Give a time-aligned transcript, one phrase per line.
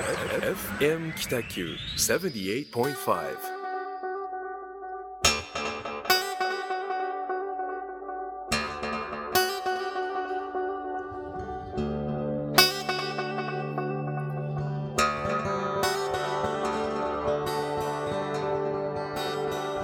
[0.00, 3.04] FM 北九78.5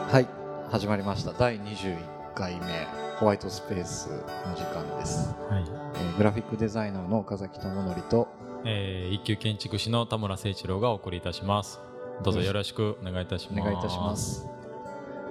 [0.09, 0.27] はい
[0.71, 1.35] 始まりました。
[1.35, 1.99] 第21
[2.35, 3.07] 回目。
[3.19, 4.17] ホワイトスペースの
[4.55, 5.65] 時間です、はい。
[5.95, 8.26] えーグラフィックデザイナーの岡崎智則と
[8.67, 11.81] えー一級建築士の田村誠一郎がお送りいたします。
[12.23, 13.61] どうぞよろしくお願いいたします。
[13.61, 14.47] お願いいたします。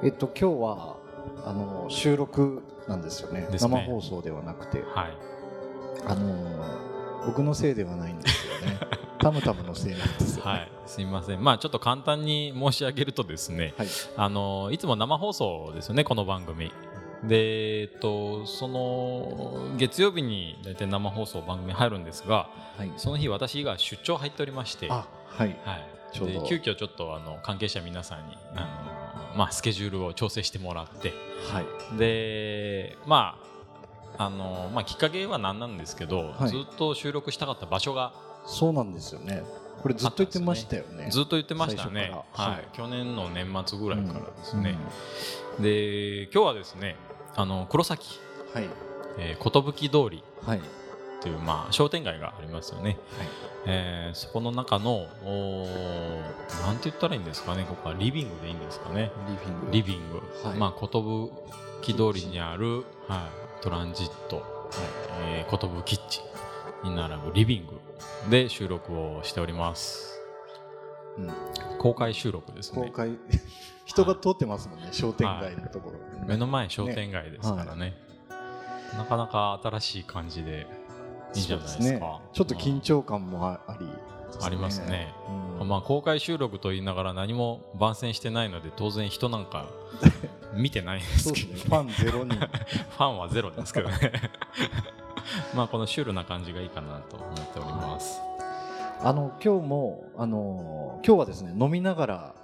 [0.04, 0.96] えっと今日は
[1.44, 3.42] あの収録なんですよね。
[3.42, 3.48] ね。
[3.60, 4.84] 生放送ではなくて。
[4.94, 5.18] はい。
[6.08, 6.66] あの
[7.26, 8.80] 僕のせいではないんですよね。
[9.20, 10.52] タムタムのせいなんですよね。
[10.52, 10.72] はい。
[10.86, 11.44] すみません。
[11.44, 13.88] まあちょっと簡単に申し上げるとですねはい。
[14.16, 16.72] あのいつも生放送ですよねこの番組
[17.24, 22.92] でえっとその月曜日に大体生放送番組入るんですがはい。
[22.98, 24.88] その日私が出張入っておりまして。
[24.90, 25.56] あはい。
[25.64, 26.42] はい、ちょうど。
[26.42, 31.14] で急遽ちょっとあの関係者皆さんにあの、まあ、スケジュールを調整してもらって。
[31.52, 31.98] はい。
[31.98, 33.38] でま
[34.18, 36.50] ああのまあ、きっかけは何なんですけど、はい。
[36.50, 38.14] ずっと収録したかった場所が
[38.46, 39.44] そうなんですよね。
[39.82, 41.10] これずっと言ってましたよね。
[41.12, 42.12] ずっと言ってましたね。
[42.34, 42.62] ははい。
[42.62, 42.78] い。
[42.78, 44.78] 去年の年末ぐらいからですね、うん
[45.60, 46.96] で今日はですね
[47.36, 48.20] あの黒崎
[48.54, 48.70] はい。
[49.18, 50.62] えー寿通りはい。
[51.22, 52.98] という、まあ、商店街がありますよね、はい。
[53.66, 57.66] えーそこの中のおーなんて言ったらいいんですかね。
[57.68, 59.12] ここはリビングでいいんですかね。
[59.28, 59.72] リビング。
[59.72, 60.58] リビング、はい。
[60.58, 60.88] まあ
[61.82, 64.70] 寿通りにある、はい、トランジット、
[65.22, 66.22] えー、寿キッチ
[66.84, 67.80] ンに並ぶリビング
[68.30, 70.20] で収録をしております。
[71.18, 71.32] うん。
[71.80, 72.88] 公開収録ですね。
[72.88, 73.18] 公開
[73.86, 76.00] 人が通ってますもんね商店街のところ。
[76.28, 77.94] 目の前商店街ですからね。
[78.98, 80.68] なかなか新しい感じで
[81.36, 81.84] いいじゃないですか。
[81.84, 82.20] ね。
[82.34, 83.88] ちょっと緊張感もああり
[84.42, 85.14] ありますね。
[85.60, 85.68] うん。
[85.68, 89.68] まあ、公開収録と言いながら何も番宣してないので当然人なんか
[90.54, 91.70] 見てないんですけどですね。
[91.70, 94.12] ファンゼロ人 ファンはゼロですけどね。
[95.56, 98.20] まあこのシュールな感じがいいかなと思っております。
[99.02, 102.36] あの今日もあの今日はですね飲みながら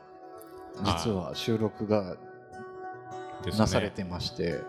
[0.84, 2.16] 実は収録が
[3.58, 4.62] なされてまして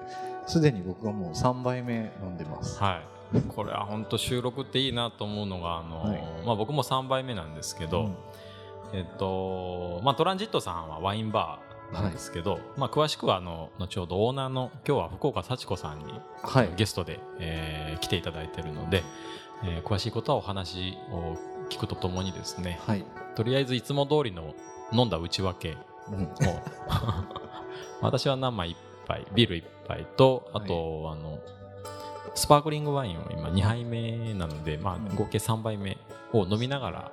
[0.47, 2.79] すで、に僕はもう3杯目飲んでます。
[2.81, 3.01] は
[3.35, 3.41] い。
[3.49, 6.23] これは本当収録っていいなと思うのがあの、はい。
[6.45, 8.17] まあ、僕も3杯目なんですけど、うん。
[8.93, 16.13] えっとまあ、トランジットさんはワインバーなんですけど、まあ、詳しくはあの後ほどオーナーの今日は福岡幸子さんに
[16.43, 16.71] はい。
[16.77, 19.03] ゲストで、えー来ていただいているので、
[19.65, 21.37] えー詳しいことはお話を
[21.71, 24.55] 聞くとともにですねはい、とりあえずいつも通りの
[24.93, 25.77] 飲んだ内訳
[26.11, 26.25] うん。
[26.25, 26.29] を
[28.03, 28.77] 私は何杯一
[29.07, 31.39] 杯ビール一杯とあと、あの
[32.35, 35.99] スパークリングワインを今2杯目なので、まあうん、合計3杯目
[36.33, 37.13] を飲みながら、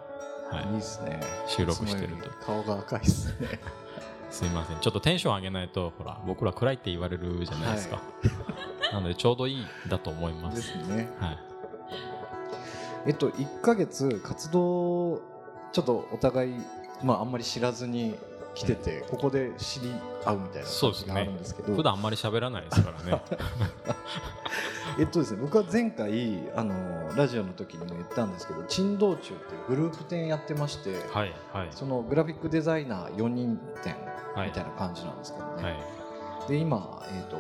[0.52, 0.66] はい。
[0.68, 1.20] いいですね。
[1.48, 2.30] 収録してると。
[2.46, 3.60] 顔が赤いですね。
[4.32, 4.80] すいません。
[4.80, 8.00] ちょっとテンション上げないとほら僕ら暗いって言われるじゃないですか、
[8.92, 11.10] なのでちょうどいいだと思いま、ですすね。
[11.20, 11.38] はい、
[13.08, 15.22] えっと1ヶ月活動
[15.72, 16.54] ちょっとお互い
[17.04, 18.16] まああんまり知らずに
[18.56, 19.94] 来ててここで知り
[20.26, 21.76] 合うみたいな感じがあるんですけど。
[21.76, 23.24] 普段あんまり喋らないですからね。
[25.00, 31.68] えっとですね僕は前回あのラジオの時にも言ったんですけど珍道中っていうグループ展やってまして、はいはい。
[31.72, 33.96] そのグラフィックデザイナー4人展
[34.36, 36.50] はいみたいな感じなんですけどね、はい。
[36.50, 37.38] で今、えー、と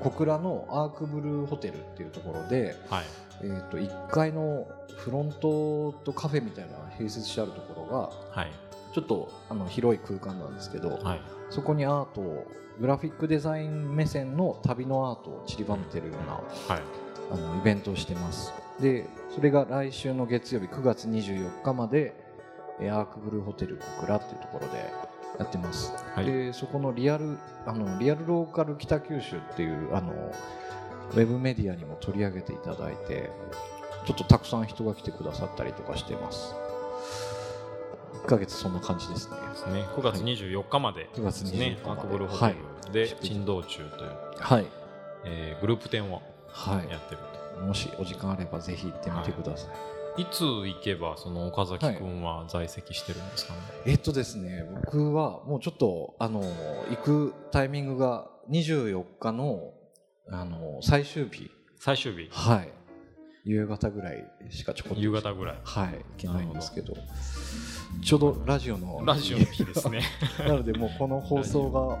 [0.00, 3.04] 小倉のアークブルーホテルっていうところで、はい。
[3.40, 7.98] えー、と1階のフロントとカフェみたいな併設してあるところ
[8.32, 8.50] がはい
[8.98, 11.22] ちょっとあの広い空間なんですけど、はい。
[11.50, 12.46] そこにアートを
[12.80, 16.34] グラフィックデザイン目線の旅のアートを散りばめてるような
[16.74, 16.82] はい。
[17.30, 18.52] あのイベントをしてます。
[18.80, 22.14] でそれが来週の月曜日9月24日まで
[22.80, 24.92] えーアークブルーホテル小倉っていうところで
[25.38, 26.26] やってます、はい。
[26.26, 30.12] でそこのリアルあのリアルローカル北九州っていうあの
[31.12, 33.30] ウェブメディアにも取り上げていただいて
[34.06, 36.54] ちょっとたくさん人が来てくださったりとかしてます。
[36.54, 36.67] 1
[38.28, 39.36] ヶ月そんな感じですね。
[39.50, 39.88] ですね。
[39.96, 41.78] 9月24日まで9月ですね。
[41.80, 42.00] 24日まで。
[42.00, 42.54] アークブルーホテ
[42.86, 44.66] ルではい珍道中という、はい。
[45.24, 47.20] えーグループ展をはやってる
[47.56, 49.68] と、いもしお時間あればぜひ行ってみてくださ
[50.16, 56.42] い、い、つ行けばその岡崎君は在籍してるんですかね、えっとですね、僕はもうちょっとあの
[56.90, 59.72] 行くタイミングが24日の
[60.30, 62.28] あの最終日、最終日。
[62.30, 62.70] はい、
[63.48, 65.56] 夕方ぐらいしかちょこっと夕方ぐらい。
[65.64, 66.94] はい行けないんですけど、
[68.04, 70.02] ちょうどラジオのラジオの日ですね。
[70.46, 71.98] なのでもうこの放送が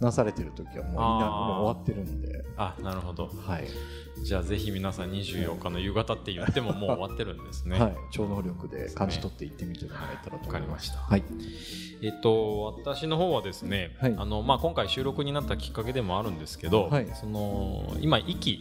[0.00, 3.30] なされてる時はもうみんなもう終わってるんで、あなるほど。
[3.46, 3.68] はい。
[4.24, 7.78] じゃあぜひ皆さん24日の夕方って言ってももう終わってるんですね。
[7.80, 10.90] はい、超能力で感じ取っていってみてもらえたらと思います。
[10.96, 11.22] わはい、
[12.02, 14.14] えっと私の方はですね、はい。
[14.18, 17.08] あのまあ今回収録になったきっかけでもあるんですけど、はい。
[17.14, 18.60] その今壱岐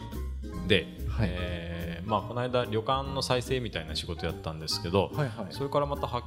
[0.68, 1.30] で、はい。
[1.32, 1.77] えー
[2.08, 5.48] まあこの間旅館の再生みたいな仕事やったんですけど、はい、はい。
[5.52, 6.24] それからまたは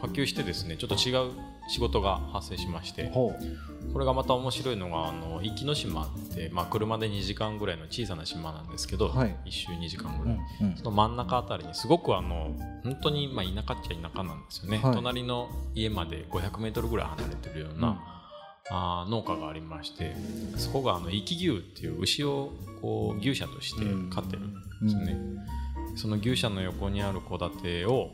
[0.00, 1.32] 波及してですねちょっと違う
[1.68, 3.34] 仕事が発生しましてこ
[3.98, 9.36] れがまた面白いのがあの壱岐の島って、まあ、車で2時間ぐらいの小さな島なんですけど、はい。
[9.44, 10.40] 一周2時間ぐうらい、ん、
[10.72, 10.76] うん。
[10.76, 14.94] その真ん中あたりにすごくあの本当にまあ田舎っちゃ田舎なんですよね、はい。
[14.94, 18.13] 隣の家まで500メートルぐらい離れてるような、うん
[18.70, 20.16] あー農家がありまして
[20.56, 23.84] そこがあの壱岐牛っていう牛をこう牛舎として
[24.14, 25.16] 飼ってるんですよね、
[25.96, 28.10] その牛舎の横にある戸建てを、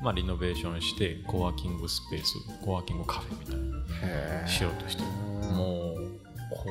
[0.00, 2.34] まあ、リノベーションしてコワーキングスペース
[2.64, 5.08] コワーキングカフェみたいなしようとしてる。
[5.52, 6.16] もう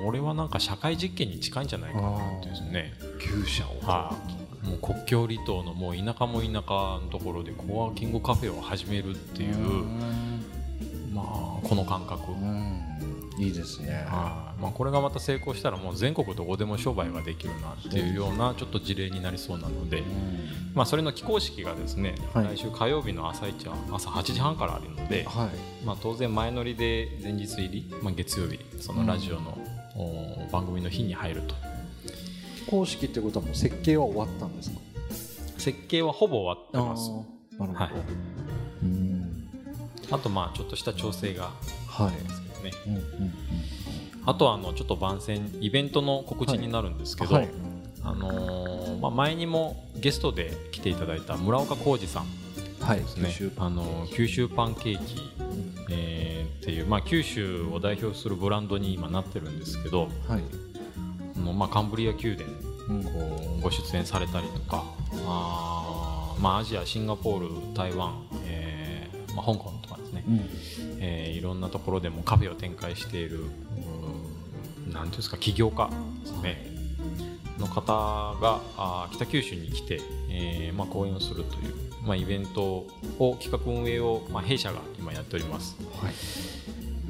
[0.03, 2.93] これはなんか社会実験に近いんじゃないかなってですね。
[3.43, 3.79] 牛舎を。
[3.81, 4.15] は
[4.63, 9.55] い、もう国境離島のもう田舎も田舎のところでコワーキングカフェを始めるっていう、
[11.13, 11.25] まあ
[11.67, 12.81] この感覚、うん、
[13.37, 14.05] いいですね。
[14.07, 20.03] はいまあ、これがまた成功したらもう全国どこでも商売ができるなっていうようなちょっと事例になりそうなので、
[20.73, 25.85] まあ、それの起工式がですね、はい来週火曜日の朝一は朝8時半からあるので、はい。
[25.85, 29.57] まあ、当然前乗りで前日入り、まあ、月曜日そのラジオの、
[29.97, 31.55] お番組の日に入ると
[32.69, 34.79] 公式ってことはもう設計は終わったんですか？
[35.57, 37.09] 設計はほぼ終わってます
[37.59, 37.73] なるほど。
[37.73, 37.91] はい
[38.83, 39.49] うん。
[40.11, 41.51] あとまあちょっとした調整が
[41.87, 42.44] はい。
[42.71, 43.33] ですけどねうん、うん、
[44.25, 47.49] あとはあのちょっと番宣イベントの告知になるんですけど、はい。
[48.03, 52.25] あのーまあ、前にもゲストで来ていただいた村岡浩二さん
[52.79, 52.99] はい。
[52.99, 55.15] ですね九州あのー九州パンケーキ、
[55.89, 60.43] えーっていう、まあ、九州を代表するブランドに今なってるんですけどはい。
[61.35, 62.49] あの、まあ、カンブリア宮殿
[62.89, 63.09] うんこ
[63.59, 64.83] うご出演されたりとか
[65.25, 68.13] あー、まあ、アジアシンガポール台湾、
[68.45, 69.71] えーまあ、香港
[70.27, 70.49] うん。
[70.99, 75.89] えーいろんなところでもカフェを展開しているうーんなんていうんですか起業家
[76.21, 76.75] ですね
[77.59, 77.83] の方
[78.41, 79.99] があー北九州に来て、
[80.29, 81.75] えーまあ、講演をするという、
[82.05, 82.63] まあ、イベント
[83.19, 86.13] を企画運営を、まあ、弊社が今やっております、はい。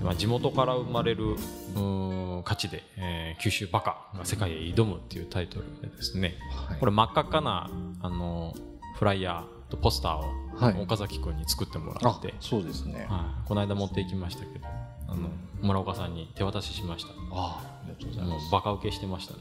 [0.03, 6.35] まあ、地元から生まれるう価値で、えー九州バカが世界へ挑むっていうタイトルでですね
[6.67, 6.79] はい。
[6.79, 7.69] これ真っ赤っかな
[8.01, 8.55] あの
[8.97, 10.23] フライヤーとポスターを
[10.55, 10.81] はい。
[10.81, 13.07] 岡崎君に作ってもらあって、そうですね。
[13.09, 14.65] はい、この間持っていきましたけど
[15.07, 15.29] あの
[15.61, 17.09] 村岡さんに手渡ししました。
[17.31, 18.47] あありがとうございもます。
[18.47, 19.39] うバカ受けしてましたね。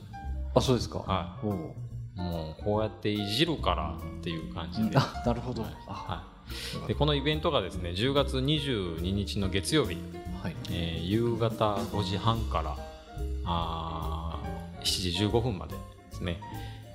[0.54, 0.98] あ、そうですか。
[1.00, 1.46] はい。
[2.20, 5.64] もうこうやっていじるからっていう感じで,、あ、なるほど。
[5.86, 6.24] あ、は
[6.84, 9.96] い、でこのイベントがですね10月22日の月曜日、
[10.42, 10.56] はい。
[10.70, 12.76] えー夕方5時半から
[13.44, 15.78] あー7時15分までで
[16.12, 16.40] すね。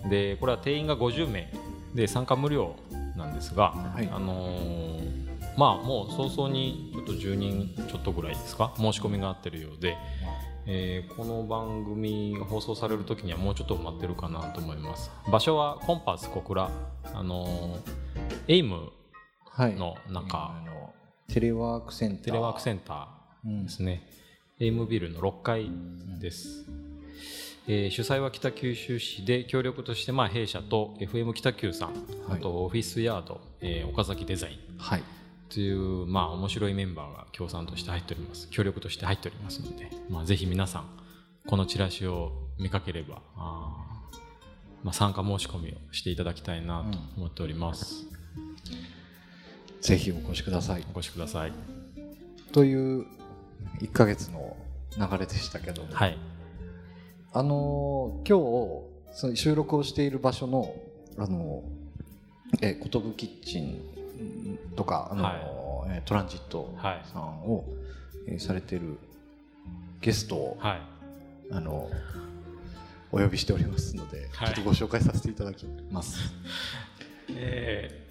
[0.10, 1.52] でこれは定員が50名。
[1.94, 2.76] で参加無料
[3.20, 4.10] なんですが、はい。
[4.12, 8.72] あのーまあもう早々にちょっと10人ちょっとぐらいですか？
[8.78, 9.98] 申し込みがあってるようで、
[10.66, 15.12] えーこの番組が放送される時にはもうちょっと埋まってるかなと思います。
[15.30, 16.70] 場所はコンパス小倉
[17.14, 17.80] あのー
[18.48, 18.92] エイム
[19.50, 19.76] はい。
[19.76, 20.94] の中あの
[21.28, 22.26] テレワークセンター。
[22.26, 24.08] テレワークセンターですね、
[24.60, 25.70] エイムビルの6階
[26.20, 26.66] です、
[27.72, 31.94] えー主催は北九州市で協力としてまあ弊社と FM 北九さん、
[32.28, 34.58] あとオフィスヤード、えー岡崎デザイン。
[34.80, 35.04] はい。
[35.50, 38.50] というまあ面白いメンバーが協賛として入っております。
[38.50, 40.86] 協力として入っておりますので、まあ、ぜひ皆さん
[41.46, 44.18] このチラシを見かければあー、
[44.84, 48.08] まあ、参加申し込みをしていただきたいなと思っております、
[49.82, 50.84] ぜひお越しください。
[50.92, 51.54] お越しください。
[52.52, 53.06] という
[53.82, 54.58] 1ヶ月の
[54.98, 56.18] 流れでしたけども、はい
[57.34, 58.40] あのー今
[59.14, 60.74] 日その収録をしている場所の
[61.18, 67.02] あのーえー、寿キッチンとかあのーえートランジットはい。
[67.12, 67.66] さんを、
[68.28, 68.98] えーされている
[70.02, 70.82] ゲストを、はい。
[71.52, 72.20] あのー
[73.12, 74.48] お呼びしておりますので、はい。
[74.50, 76.20] ちょっとご紹介させていただきます。
[77.36, 78.10] えー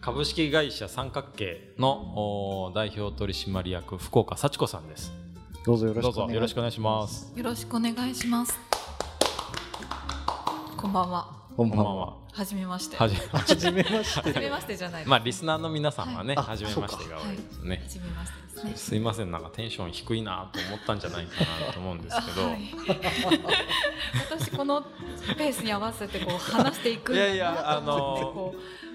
[0.00, 1.90] 株式会社三角形の
[2.66, 5.12] お代表取締役福岡幸子さんです
[5.62, 8.58] どうぞよろしくお願いしますよろしくお願いします。
[10.74, 11.36] こんばんは。
[11.54, 11.94] こんばんは。
[12.06, 12.96] ははじめまして。
[12.96, 13.52] はじめまして。
[13.52, 15.04] はじめましてじゃない。
[15.04, 18.72] まあリスナーの皆さんはね、はいあ初めましてが多いですねは、じめましてですね。
[18.74, 21.32] すいませんなんかテンション低いなと思ったんじゃないか
[21.66, 22.60] なと思うんですけど、はい
[24.30, 24.80] 私この
[25.36, 28.54] ペースに合わせてこう話していくんだいやいやなと思ってあの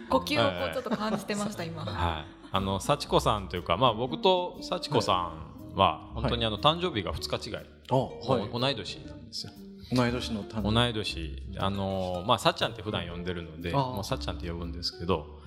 [0.10, 1.86] 呼吸をこうちょっと感じてました今。
[1.86, 5.45] はい、あの幸子さんというか、まあ、僕と幸子さん
[5.75, 7.58] は本当にあの誕生日が2日違い。
[7.91, 8.50] あはい。
[8.60, 9.51] 同い年なんですよ。
[9.94, 11.44] 同い年の担同い年。
[11.58, 15.39] あのまあさっちゃんって普段呼んでるのでもうさっちゃんって呼ぶんですけど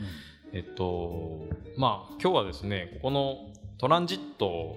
[0.53, 3.37] えっとまあ今日はですねここの
[3.79, 4.77] トランジット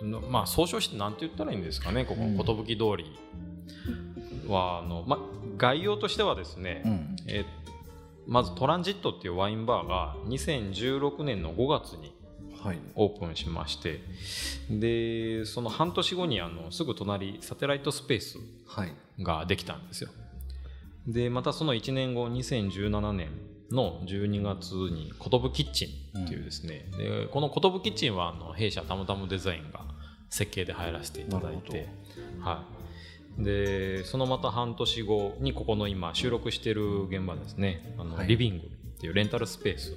[0.00, 2.36] のまあ総称して何て言ったらいいんですかねここうん。
[2.36, 3.18] 寿通り
[4.48, 5.18] はあのまあ
[5.56, 7.16] 概要としてはですね、うん。
[7.28, 7.44] え
[8.26, 12.11] まずトランジットっていうワインバーが2016年の5月にはい
[12.94, 14.00] オープンしまして。
[14.70, 18.92] でその半年後にあのすぐ隣サテライトスペースはい。
[19.20, 20.10] ができたんですよ。
[21.06, 23.30] でまたその1年後2017年
[23.72, 29.80] の12月にコトブキッチンっていうですね、でこのコトブキッチンはあの弊社タムタムデザインが
[30.30, 31.88] 設計で入らせていただいて、
[32.40, 32.64] は
[33.38, 37.94] い、でそのまた半年後にここの今収録してる現場ですね。
[37.98, 38.28] あの、はい。
[38.28, 39.96] リビングっていうレンタルスペース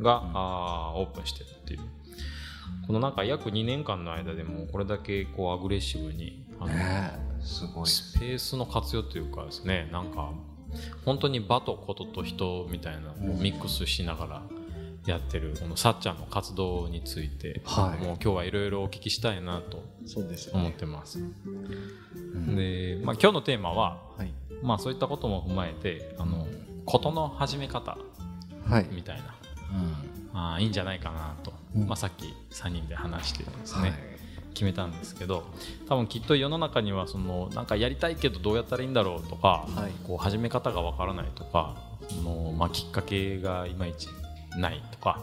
[0.00, 1.80] が、あーオープンしてるっていう。
[2.86, 7.86] このなんか約2年間の間でもこれだけこうアグレッシブにあの、ねえすごい。
[7.86, 10.30] スペースの活用というかですねなんか
[11.04, 14.42] 本当に場とことと人みたいなのをミックスしながら
[15.06, 18.04] やってるこのさっちゃんの活動について、はい。
[18.04, 21.18] もう今日はいろいろお聞きしたいなとそうですよ思っねてます。
[21.20, 22.56] うん。
[22.56, 24.32] で、まあ、今日のテーマは、はい。
[24.62, 26.46] まあ、そういったことも踏まえてあの
[26.86, 27.98] ことの始め方
[28.66, 28.88] はい。
[28.92, 29.34] みたいな。
[29.72, 31.86] うんあーいいんじゃないかなと、うん。
[31.86, 33.92] まあ、さっき3人で話してですね、はい。
[34.52, 35.44] 決めたんですけど
[35.88, 39.92] 多分きっと世の中にはそのなんかやりたいけどどうやったらいいんだろうとか、はい。
[40.06, 41.76] こう始め方がわからないとか
[42.08, 44.08] その、まあ、きっかけがいまいち
[44.56, 45.20] ないとか、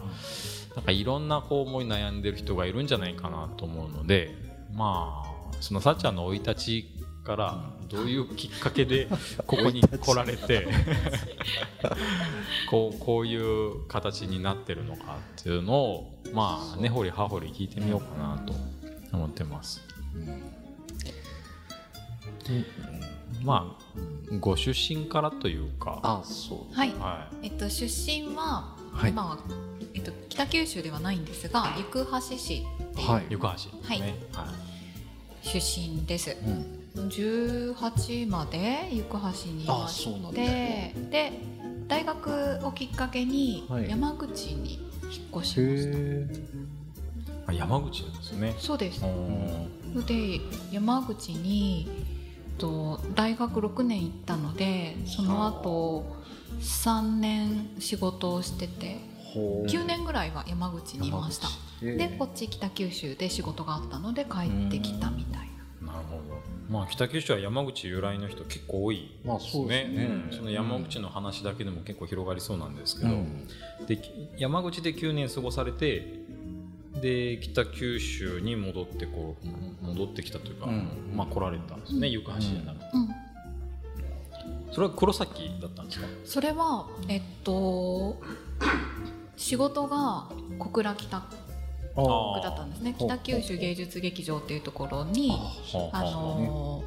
[0.76, 4.34] なんかいろんなこう思い悩んでる人がいるんじゃないかなと思うので
[4.74, 9.08] まあそのさっちゃんの生い立ちからどういうきっかけで
[9.46, 10.66] ここに来られて
[12.68, 18.54] こうこういう形になってるのかっていうのをまあ根掘り葉掘り聞いてみようかなと
[19.12, 19.80] 思ってます。
[23.42, 26.74] まあご出身からというか、あそう。
[26.74, 29.10] はい、はえっと、出身は、はい。
[29.10, 29.38] 今は、
[29.94, 32.64] えっと、北九州ではないんですが行橋市
[32.96, 33.52] はいい、行橋。
[33.52, 34.16] ですね。
[34.32, 34.44] は
[35.42, 35.46] い。
[35.46, 41.32] 出身です、うん18まで行橋にいましてで
[41.88, 43.88] 大学をきっかけにはい。
[43.88, 46.26] 山口に引っ越しました、へ
[47.48, 48.54] あ山口なんですね。
[48.58, 49.00] そうです。
[50.06, 51.88] で山口に
[52.58, 56.04] と大学6年行ったのでその後
[56.60, 58.98] 3年仕事をしてて
[59.34, 59.68] ほう。
[59.68, 61.48] 9年ぐらいは山口にいました。
[61.80, 62.08] で。
[62.18, 65.48] こっち北九州で仕事があったので帰ってきたみたい
[65.82, 65.92] な。
[65.92, 66.22] なるほど。
[66.72, 70.04] まあ北九州は山口由来の人結構多いまあそうですね。
[70.30, 70.36] うん。
[70.36, 73.46] その山口の話だけでも結構広がりそうなんですけど、うん。
[73.86, 76.06] でき山口で9年過ごされて
[77.00, 79.36] で北九州に戻ってこ
[79.82, 81.12] う戻ってきたというか、うん。
[81.14, 83.08] まあ来られたんですね、行橋じゃなくて、うん。
[84.72, 86.06] それは黒崎だったんですか？
[86.24, 88.18] それはえっと
[89.36, 91.22] 仕事が小倉北
[91.94, 95.38] だったんですね北九州芸術劇場っていうところに
[95.92, 96.82] あの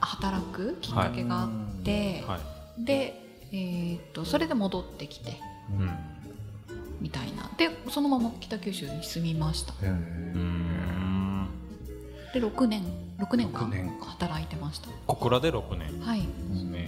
[0.00, 1.50] 働くきっかけがあっ
[1.82, 2.38] て、は
[2.78, 3.20] い、で、
[3.52, 5.38] えーっとそれで戻ってきて
[5.78, 5.90] うん
[7.00, 7.50] みたいな。
[7.58, 9.74] でそのまま北九州に住みました。
[9.74, 9.88] で
[12.40, 12.82] 6年
[13.18, 13.98] 6年間6年。
[14.00, 14.88] 働いてました。
[15.06, 16.00] 小倉で6年。
[16.00, 16.20] はい。
[16.20, 16.28] です
[16.64, 16.86] ね、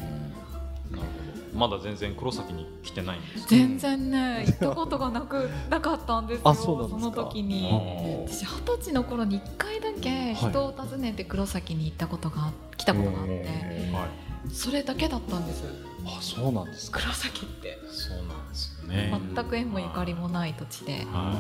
[0.90, 1.08] なるほど
[1.56, 7.16] まだ全然黒崎に来てないんです全然ね行ったことがなくなかったんですよあそうなんですか。
[7.16, 7.68] の時に。
[7.72, 14.26] あ私二十歳の頃に1回だけ人を訪ねて黒崎に行ったことが来たことがあって、へはい。
[14.52, 15.64] それだけだったんです
[16.06, 17.00] あそうなんですか。
[17.00, 17.78] 黒崎って。
[17.90, 19.12] そうなんですよね。
[19.34, 21.04] 全く縁もゆかりもない土地で。
[21.06, 21.34] は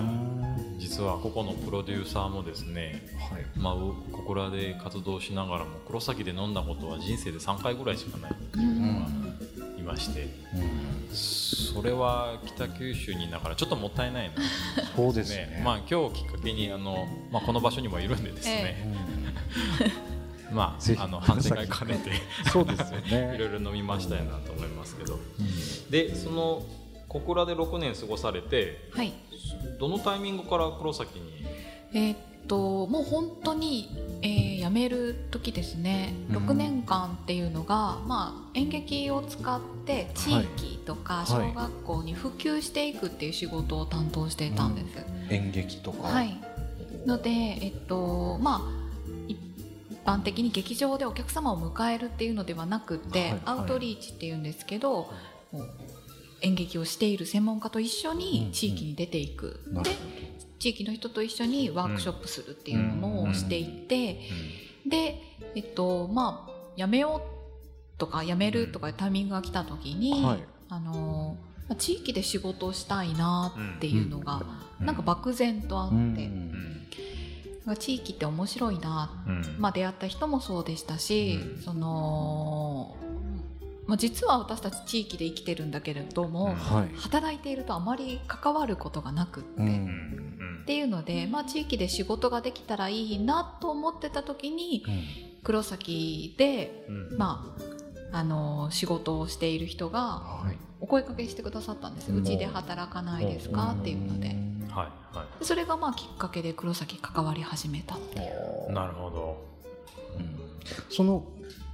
[0.78, 0.80] い。
[0.80, 3.46] 実はここのプロデューサーもですねはい。
[3.56, 9.06] まあ、う小倉で活動しながらも黒崎で飲んだことは人生で3回ぐらいしかないっていうのが
[9.78, 10.28] いまして、
[11.12, 14.34] それは北九州にいながらちょっともったいないな。
[14.96, 15.62] そうですね。
[15.64, 18.92] まあ今日きっかけにあの、まあ、この場所にもいるんでですね、
[19.80, 19.92] まぜ
[20.80, 22.10] ひああの反省会兼ねて。
[22.50, 23.34] そうですよね。
[23.36, 25.18] いろいろ飲みましたいなと思いますけど、
[25.90, 26.62] でその
[27.08, 29.12] 小倉で6年過ごされてはい。
[29.78, 31.44] どのタイミングから黒崎に？
[31.92, 32.16] えーっ
[32.48, 33.88] ともう本当に、
[34.22, 36.12] えー辞める時ですね。
[36.30, 36.36] うん。
[36.38, 41.26] 6年間っていうのが、まあ、演劇を使って地域とかはい。
[41.26, 44.86] 小学校に普及していくっていう仕事を担当していたんです。
[45.30, 46.08] 演劇とか。
[46.08, 46.36] はい、
[47.06, 48.85] ので、えっとまあ、一
[50.06, 55.10] 般的に劇場でお客様を迎えるっていうのではなくて、アウトリーチっていうんですけど、
[56.42, 59.90] 演劇をしている専門家と一緒うんに地域に出ていく、で
[60.58, 64.20] 地域の人と一緒にワークショップするっていうのをしていって、
[64.88, 65.20] で
[65.54, 70.44] えっとまあ辞めようとか辞めるとかいうタイミングが来た時に、はい。
[70.68, 71.36] あの
[71.68, 74.42] まあ地域で仕事をしたいなっていうのが、
[74.80, 76.30] なんか漠然とあって、
[77.74, 79.56] 地域って面白いな、うん。
[79.58, 81.62] まあ、出会った人もそうでしたし、うん。
[81.62, 82.96] その、
[83.86, 86.54] まあ、実は私たち地域で生きてるんだけれども、うん。
[86.54, 86.90] はい。
[86.96, 89.62] 働いているとあまり関わることがなくって。
[89.62, 89.66] うん。
[89.66, 90.60] うん。
[90.62, 94.84] っていうので、まあ、地域で仕事ができたらいいなと思ってた時に
[95.42, 97.18] 黒崎で、うん。
[97.18, 97.56] ま
[98.12, 100.56] あ、あの仕事をしている人がはい。
[100.80, 102.12] お声かけしてくださったんです。
[102.12, 104.36] うんうちで働かないですかっていうので
[104.76, 108.70] はいはそれがまあきっかけで黒崎関わり始めたっていう。
[108.70, 109.46] いなるほど。
[110.18, 110.36] うん。
[110.90, 111.24] その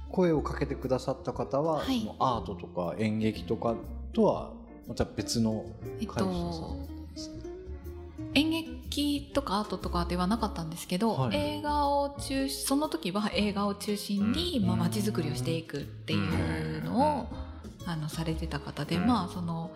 [0.09, 1.99] 声をかけてくださった方は、はい。
[1.99, 3.75] そのアートとか演劇とか
[4.13, 4.53] とは
[4.87, 5.65] また別の
[5.99, 6.93] えっ会社さんと
[8.35, 11.35] 演劇とかアートとかではなかったんですけど、はい。
[11.35, 14.67] 映画を中その時は映画を中心にうん。
[14.67, 17.27] まあ街づくりをしていくっていうのを、
[17.85, 19.07] あのされてた方で、うん。
[19.07, 19.71] まあその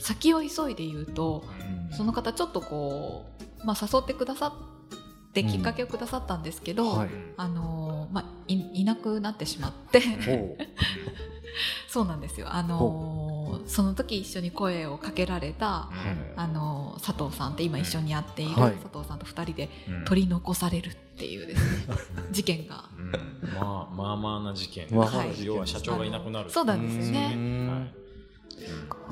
[0.00, 1.44] 先を急いで言うと
[1.90, 1.96] うん。
[1.96, 3.26] その方ちょっとこ
[3.62, 7.08] う、まあ、誘ってくださってきっかけをくださったんですけど、はい。
[7.36, 10.00] あのまあ、いいなくなってしまって。
[11.88, 12.46] そうなんですよ。
[12.54, 16.32] あのその時一緒に声をかけられたはい。
[16.36, 18.76] あの佐藤さんって今一緒にやっているはい。
[18.76, 20.04] 佐藤さんと2人でうん。
[20.04, 21.94] 取り残されるっていうですね
[22.30, 22.84] 事件が。
[22.96, 23.12] うん。
[23.54, 24.86] まあまあまあな事件。
[24.90, 27.68] まあまあな事件要は社長がいなくなるそうなんですようねん。
[27.68, 27.99] はい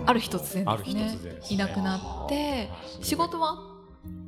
[0.06, 1.04] ある日突然ですね。
[1.04, 1.40] ね。
[1.50, 2.70] いなくなって
[3.02, 3.58] 仕事は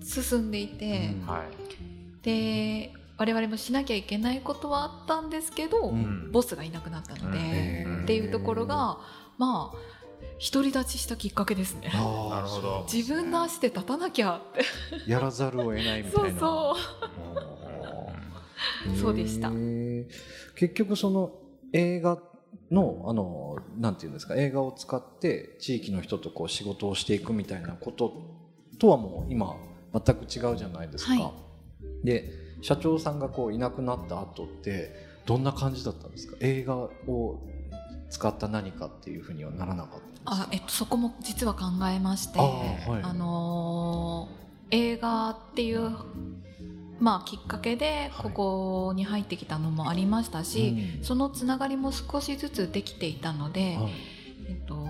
[0.02, 1.26] 進んでいて、うん。
[1.26, 2.24] はい。
[2.24, 6.32] で我々もしなきゃいけないことはあったんですけど、うん。
[6.32, 8.02] ボスがいなくなったので、うん。
[8.04, 8.98] っていうところが
[9.38, 9.76] まあ
[10.52, 11.90] 独り立ちしたきっかけですね。
[11.92, 12.86] なるほど。
[12.90, 14.40] 自分の足で立たなきゃっ
[15.04, 15.10] て。
[15.10, 16.12] やらざるを得ないみたいな。
[16.12, 16.76] そうそ
[18.86, 19.00] へー。
[19.00, 19.50] そうでした。
[20.58, 21.32] 結局その
[21.72, 22.18] 映画
[22.70, 24.34] のあのなんていうんですか？
[24.36, 28.12] 映画を使って地域の人とこう仕事をしていくみたいなこと
[28.78, 29.56] とはもう今
[29.92, 31.12] 全く違うじゃないですか。
[31.12, 31.32] は
[32.02, 32.06] い。
[32.06, 32.30] で
[32.62, 34.94] 社長さんがこういなくなった後って
[35.26, 36.36] どんな感じだったんですか？
[36.40, 37.40] 映画を
[38.10, 40.32] 使った何かっていうふうにはならなかったんですか？
[40.32, 43.02] あ、えっと、そこも実は考えましてあーはい。
[43.02, 44.40] あのー
[44.72, 45.90] 映画っていう、
[47.00, 51.04] まあ、きっかけでここに入ってきたのもありましたし、うん。
[51.04, 53.92] そのつながりも少しずつできていたので、はい。
[54.48, 54.86] えっと、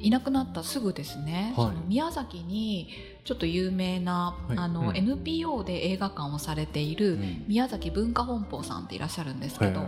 [0.00, 1.66] いなくなったすぐですね、はい。
[1.68, 2.88] その宮崎に
[3.24, 4.58] ちょっと有名な、はい。
[4.58, 4.96] あのうん。
[4.96, 7.44] NPO で映画館をされているうん。
[7.46, 9.80] 宮崎文化本舗さんっていらっしゃるんですけど、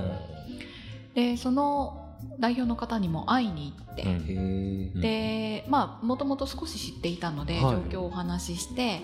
[1.15, 2.03] へでその
[2.39, 5.01] 代表の方にも会いに行って、うん。
[5.01, 7.63] でまあもともと少し知っていたので、はい。
[7.63, 9.01] 状況をお話しして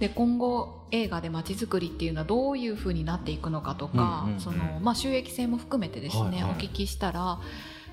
[0.00, 4.40] で今後映画でまちづくりっていうのはどういうふうになっていくのかとか、うんうんうん。
[4.40, 6.50] そのまあ、収益性も含めてですね、はいはい。
[6.52, 7.38] お聞きしたら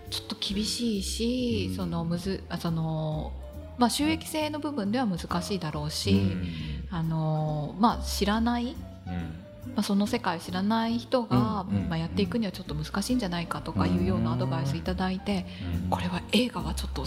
[0.10, 1.76] ちょっと厳しいし、うん。
[1.76, 3.34] そのむずあその
[3.78, 6.48] まあ、収益性の部分では難しいだろうし、うん。
[6.89, 15.46] あのまあ、知らない、まあ、その世界を知らない人が、うんうんまあ、やっていくにはちょっと難しいんじゃないかとかいうようなアドバイスいただいて、
[15.89, 17.04] これは映画はちょっと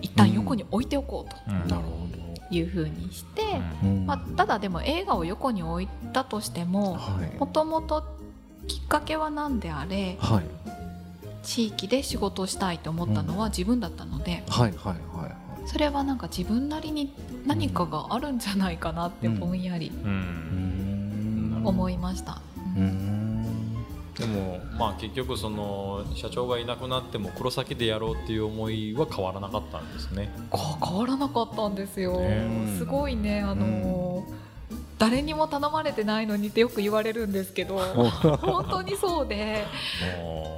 [0.00, 1.68] 一旦横に置いておこううん。
[1.68, 3.42] なるほというふうにして、
[3.82, 4.06] ど、うん。
[4.06, 7.38] まあ、ただでも映画を横に置いたとしてもはい。
[7.38, 8.04] もともと
[8.66, 10.44] きっかけは何であれはい。
[11.42, 15.68] 地域で仕事をしたいと思ったのは自分だったので、はいはいはいはい。
[15.68, 17.12] それはなんか自分なりに
[17.46, 19.92] 何かがあるんじゃないかなってぼんやり
[21.64, 22.40] 思いました。
[22.76, 23.03] ううんん
[24.18, 30.32] でもまあ結局その社長がいなくなっても黒崎でやろうっていう思いは変わらなかったんですね。
[30.50, 34.24] か変わらなかったんですよ、ねすごいねあの、
[34.98, 37.78] 誰にも頼まれてないのにってよく言われるんですけど
[38.40, 39.66] 本当にそうで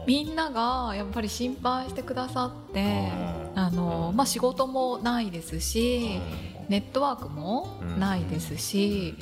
[0.06, 3.10] みんながやっぱり心配してくださって
[3.54, 6.20] あの、まあ、仕事もないですし
[6.68, 9.14] ネットワークもないですし、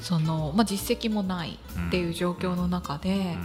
[0.00, 3.36] そのまあ、実績もないっていう状況の中で、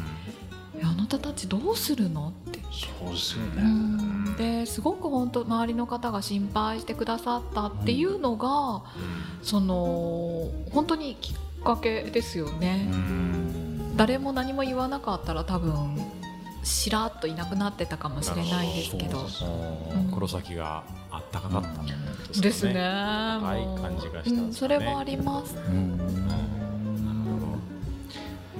[0.84, 2.34] あなたたちどうするの？
[2.50, 2.60] って。
[2.72, 4.36] そうですようねん。
[4.36, 8.84] ですごく本当周りの方が心配してくださったっていうのが、
[9.42, 12.88] その本当にきっかけですよね、
[13.96, 15.98] 誰も何も言わなかったら多分
[16.64, 19.20] しらっといなくなってたかもしれないですけど。
[19.20, 20.12] うん。
[20.14, 21.94] 黒崎があったかかったんで
[22.34, 22.74] すですね。
[22.74, 24.42] い感じがしたね。
[24.42, 24.54] うん。
[24.54, 25.56] それもあります。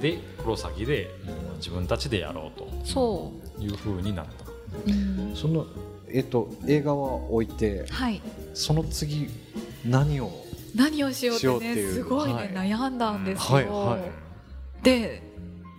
[0.00, 1.10] で黒崎で
[1.60, 4.32] 自分たちでやろうそというふうになった。
[4.50, 4.52] う、
[4.86, 4.90] う
[5.32, 5.36] ん。
[5.36, 5.66] その
[6.08, 8.20] えっと映画は置いてはい。
[8.54, 9.28] その次
[9.86, 10.30] 何を
[10.74, 12.50] 何をしようってねすごいね、はい。
[12.50, 13.98] 悩んだんですよ、はいは
[14.80, 14.84] い。
[14.84, 15.22] で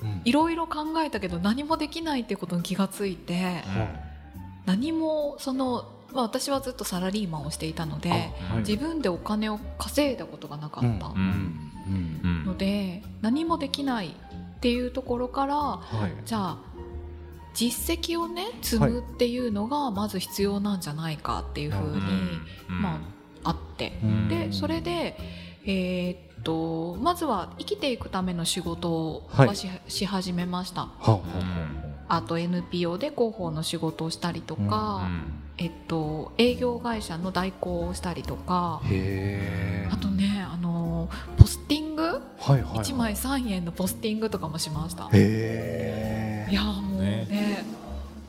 [0.02, 0.22] うん。
[0.24, 3.64] いろいろ考えたけど何もできないってことに気がついて
[4.66, 8.60] 何もその、まあ、私はずっとサラリーマンをしていたのではい。
[8.60, 11.72] 自分でお金を稼いだことがなかったうん。
[12.24, 12.46] うん。
[12.46, 14.16] ので何もできない
[14.62, 16.14] っていうところからはい。
[16.24, 16.58] じゃあ
[17.56, 22.02] 実績をね積むっていうのがまず必要なんじゃないかっていうふうに、
[22.70, 23.02] ま
[23.44, 23.98] あ、あって。
[24.04, 24.30] うん。
[24.30, 25.18] でそれで、
[25.66, 29.56] えーっとまずは生きていくための仕事をはい。
[29.56, 30.90] し,、し始めました。
[31.00, 31.22] は
[32.08, 35.10] あと NPO で広報の仕事をしたりとか、
[35.58, 38.80] えっと、営業会社の代行をしたりとか。
[39.92, 42.78] あとねあのポスティングはいはいはい。
[42.80, 45.06] 1枚3円のポスティングとかもしました。
[45.06, 46.52] へえ。
[46.52, 47.28] いやもうね。
[47.30, 47.66] ね。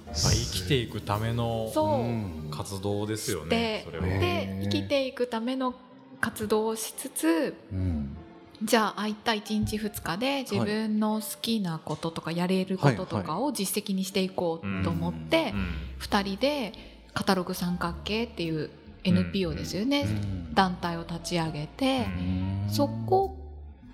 [0.07, 1.71] まあ、生きていくための
[2.51, 4.59] 活動ですよでね。
[4.61, 5.75] で生きていくための
[6.21, 8.17] 活動をしつつうん。
[8.63, 16.73] じゃあ空いた1日2日で自分の好きなこととかやれることとかを実績にしていこうと思ってうん2人で
[17.13, 18.71] カタログ三角形っていう
[19.05, 20.07] NPO ですよね。
[20.55, 22.07] 団体を立ち上げて
[22.69, 23.37] そこ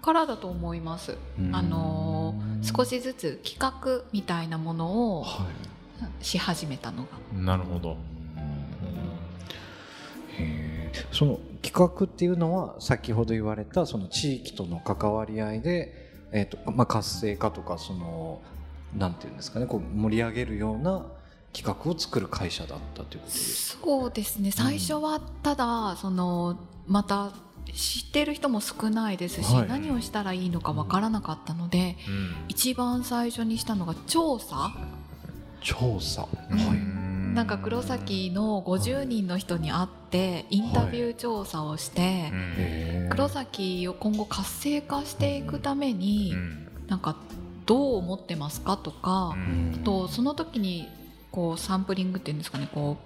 [0.03, 1.17] からだと思います。
[1.53, 6.25] あの少しずつ企画みたいなものをはい。
[6.25, 7.09] し始めたのが。
[7.33, 7.97] なるほど。
[11.13, 15.93] その企画っていうのは先ほど言われたその地域との関わり合いで、
[16.33, 18.41] えーとまあ、活性化とかその
[18.97, 21.05] なんていうんですかねこう盛り上げるような
[21.53, 23.85] 企画を作る会社だったということですか？
[23.85, 24.53] そうですね。
[24.53, 27.33] 最初はただそのまた
[27.75, 29.69] 知ってる人も少ないですし、はい。
[29.69, 32.35] 何をしたらいいのかわからなかったので、うん。
[32.49, 34.73] 一番最初にしたのが調査。
[35.61, 36.59] 調査、うん。
[36.59, 37.35] はい。
[37.35, 43.11] なんか黒崎の50人の人に会ってインタビュー調査をして、へー。
[43.11, 46.69] 黒崎を今後活性化していくために、うん。
[46.89, 47.17] なんか
[47.67, 49.75] どう思ってますかとか、うん。
[49.77, 50.89] あとその時に
[51.31, 52.97] こうサンプリングっていうんですかねこ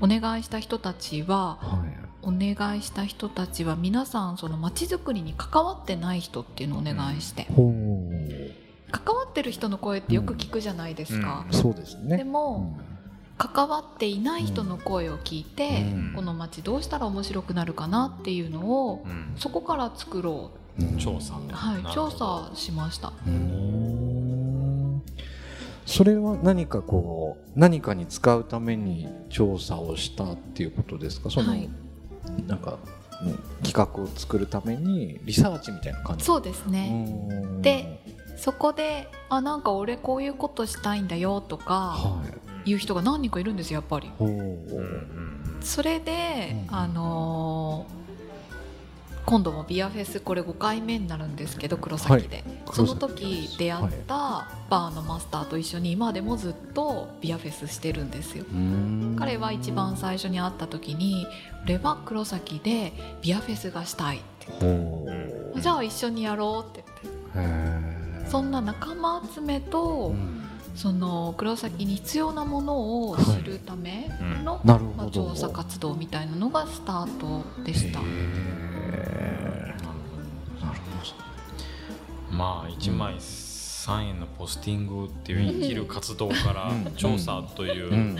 [0.00, 7.72] うお願いした人たちははいお願いした人たちは皆さんその街づくりに関わってない人っていうのをお願いして、ほ
[8.90, 12.16] 関わってる人の声ってよく聞くじゃないですか、うそうですね。
[12.16, 12.76] でも、
[13.38, 16.12] 関わっていない人の声を聞いて、うん。
[16.14, 19.32] この街どうしたら面白くなるかなっていうのをうん。
[19.36, 20.84] そこから作ろう。
[20.84, 21.34] ん調査。
[21.34, 23.12] う、はい、調査しました。
[23.26, 25.02] うん。
[25.86, 31.30] それは何かこう何かに使うために調査をしたっていうことですか？
[31.30, 31.68] その、はい
[32.46, 32.78] なんか、
[33.22, 36.24] うん企画を作るためにリサーチみたいな感じ。
[36.24, 37.62] そうですね、うん。
[37.62, 38.00] で
[38.38, 42.22] そこであなんか俺こういうことしたいんだよとかは
[42.64, 42.70] い。
[42.70, 44.10] いう人が何人かいるんですよやっぱり。
[45.60, 46.74] それで、うん。
[46.74, 47.99] あのー
[49.26, 58.44] 今度もビアフェスこれ5回目になるんですけど黒崎で、その時出会ったバーのマスターと一緒に今でもずっとビアフェスしてるんですよ。
[58.52, 59.16] うん。
[59.18, 61.26] 彼は一番最初に会った時に
[61.64, 64.46] 「俺は黒崎でビアフェスがしたい」って。
[64.52, 65.06] ほ
[65.54, 66.84] うじゃあ一緒にやろうって
[67.34, 68.30] 言って。
[68.30, 70.40] そんな仲間集めと、うん。
[70.74, 74.08] その黒崎に必要なものを知るため
[74.44, 78.00] の、なるまあ、ほど調査活動みたいなのがスタートでした。
[81.00, 86.92] へーなるまあ1枚3円のポスティングっていう生きる活動からうん。
[86.96, 88.16] 調査という、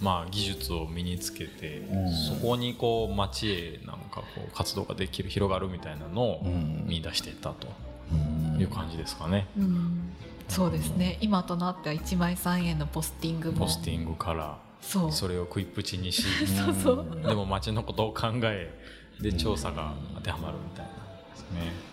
[0.00, 2.12] まあ、技術を身につけて、うん。
[2.12, 6.84] そこにこう町へなんかこう活動ができる広がるみたいなのをうん。
[6.86, 7.68] 見出していったと
[8.10, 8.60] うん。
[8.60, 9.46] いう感じですかね。
[9.56, 10.12] うん。
[10.48, 11.18] そうですね。
[11.20, 13.66] 今となっては1枚3円のポスティングも。
[13.66, 15.12] ポスティングからそう。
[15.12, 17.22] それを食いっぷちにしそうそう。
[17.28, 18.72] でも町のことを考え
[19.20, 21.91] で調査が当てはまるみたいなですね。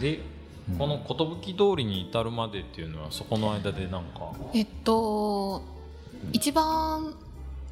[0.00, 0.20] で
[0.78, 4.32] この寿通りに至るまでっていうのはそこの間でなんか。
[4.54, 5.62] えっと
[6.32, 7.14] 一番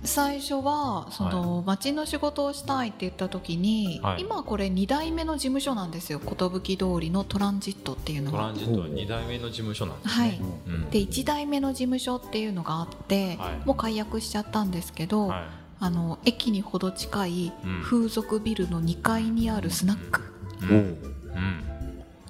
[0.05, 4.23] 最初はその町の仕事をしたいって言った時に、はい。
[4.23, 6.21] 今これ2代目の事務所なんですよ。
[6.21, 8.39] 寿通りのトランジットっていうのが。
[8.39, 10.31] トランジットは2代目の事務所なんですはい。
[10.31, 10.39] ね。
[10.67, 10.91] うん。
[10.91, 13.67] で1代目の事務所っていうのがあって、はい。
[13.67, 17.83] もう解約しちゃったんですけど、はいあの駅にほど近いうん。
[17.83, 20.23] 風俗ビルの2階にあるスナック、
[20.63, 20.69] うん。
[20.69, 20.77] おう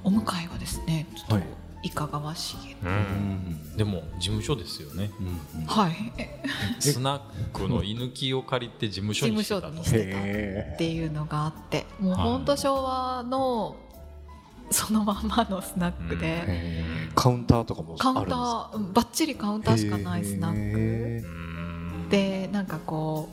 [0.05, 0.19] うん。
[0.19, 1.45] お迎えはですねちょっとはい。
[1.83, 3.77] いかがわしい、うん。
[3.77, 5.11] でも事務所ですよね。
[5.69, 5.93] はい。
[6.81, 7.21] スナッ
[7.53, 9.69] クの居抜きを借りて事務所にしてたと。
[9.71, 13.77] 事務所にしてたへっていうのがあってもうはいほんと昭和の
[14.71, 17.09] そのまんまのスナックで、え。
[17.15, 18.71] カウンターとかもカウンタあるんですか？
[18.75, 21.25] ーうんばっちりカウンターしかないスナック
[22.09, 23.29] でなんかこ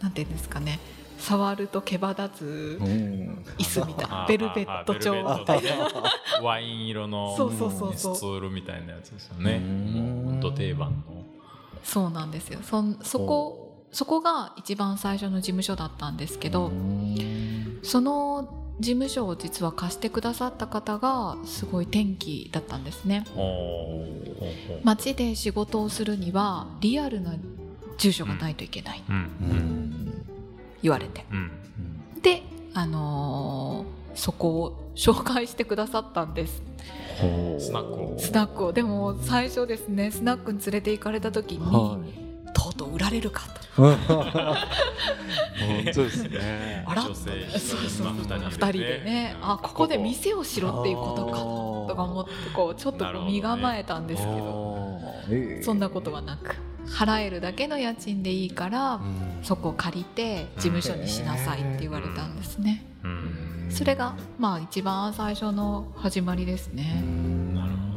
[0.00, 0.78] うなんていうんですかね
[1.18, 3.44] 触ると毛羽立つうん。
[3.58, 5.14] 椅子みたいなベルベット調。
[5.38, 5.90] みたいな
[6.42, 8.16] ワイン色の そうそうそうそう。
[8.16, 9.56] スツールみたいなやつですよね。
[9.56, 10.32] うん。
[10.32, 11.24] もうど定番の。
[11.82, 12.60] そうなんですよ。
[12.62, 17.80] そんそこそこが一番最初の事務所だったんですけど、うん。
[17.82, 23.24] その事務所を実は貸してくださった方がすごい転機だったんですね。
[24.84, 27.34] 街で仕事をするにはリアルな
[27.98, 29.02] 住所がないといけない、
[30.82, 31.24] 言われて。
[31.30, 31.50] うん。
[32.22, 32.42] で、
[32.74, 36.60] あのーそこを紹介してくださったんです。
[37.58, 38.18] スナックを。
[38.18, 38.72] スナックを。
[38.72, 42.52] でも最初ですねスナックに連れて行かれた時に、はい。
[42.52, 43.42] とうとう売られるか
[43.76, 43.82] と。
[43.82, 43.96] 本
[45.94, 46.84] 当ですね。
[46.84, 47.02] あら。
[47.02, 48.12] 女性一そうそうそう。
[48.12, 48.48] 二人でね。
[48.50, 49.36] 二人でね。
[49.40, 49.86] あここ。
[49.86, 54.98] で店をしろっていうことかとか思ってこうちょっと身構えたんですけど。
[55.62, 56.56] そんなことはなく
[56.90, 59.00] 払えるだけの家賃でいいから
[59.42, 62.84] そこを借りて事務所にしなさいって言われたんですね。
[63.04, 63.68] うん。
[63.70, 67.02] それがまあ一番最初の始まりですね。
[67.54, 67.87] なるほど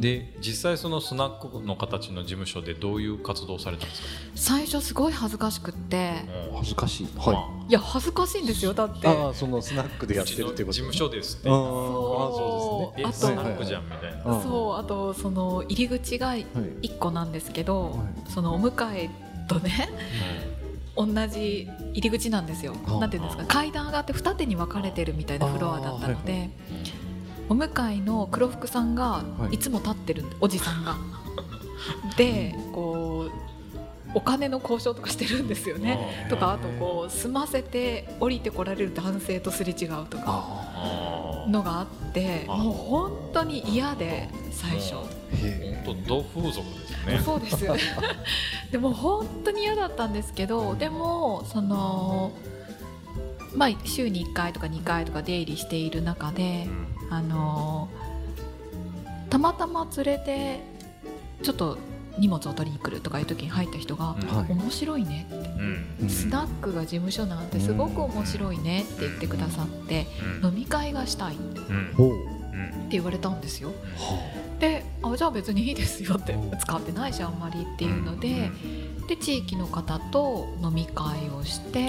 [0.00, 4.08] で実際そのスナックの形の事務所でどういう活動をされたんですか？
[4.34, 6.12] 最初すごい恥ずかしくって。
[6.50, 7.06] もう恥ずかしい。
[7.16, 7.30] まあ。
[7.30, 9.08] はいや恥ずかしいんですよだって。
[9.08, 10.72] ああそのスナックでやってるってこと？
[10.72, 14.38] 事務所ですってああそうえあとスナックじゃんみたいな。
[14.38, 16.44] あそうあとその入り口がはい。
[16.44, 18.30] 1個なんですけど、はい。
[18.30, 19.10] そのお迎え
[19.48, 19.88] とね
[20.94, 22.74] 同じ入り口なんですよ。
[22.86, 22.98] あ。
[22.98, 26.50] なんていうんですか階段上がって二手に分かれてるみたいなフロアだったので、
[27.48, 29.54] あーはいお迎えの黒服さんがはい。
[29.54, 30.96] いつも立ってるおじさんが。
[32.16, 33.46] でこう
[34.14, 36.26] お金の交渉とかしてるんですよね。
[36.30, 44.94] とかあとこう済ませて降りてこられる男性とすれ違うとかのがあってあもう本当に嫌で最初。
[44.94, 47.20] 本当同風俗ですよね。
[47.22, 47.66] そうです。
[48.72, 52.32] でも本当に嫌だったんですけどでもその
[53.54, 57.88] まあ週に1回とか2回とか出入りしている中でう、んあの
[59.30, 60.60] たまたま連れて
[61.42, 61.78] ちょっと
[62.18, 64.52] 荷物を取りに来るとかいう時に入った人がはい。
[64.52, 65.26] 面白いね
[66.00, 66.08] うん。
[66.08, 70.06] スナックが事務所なんてすごく面白いねって言ってくださって
[70.42, 70.48] うん。
[70.48, 71.60] 飲み会がしたいって
[72.90, 73.68] 言われたんですよ。
[73.96, 78.50] はであじゃあ別にいいですよって使ってないしあんまりっていうので、
[79.06, 81.82] で地域の方と飲み会をして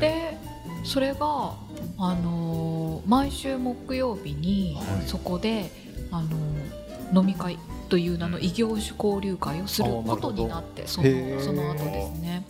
[0.00, 0.36] で
[0.84, 1.54] それが、
[1.98, 5.06] あのー毎週木曜日にはい。
[5.06, 5.70] そこで、
[6.10, 7.58] あのー飲み会
[7.88, 12.46] という名の異業種交流会をすることになってそのその後ですね。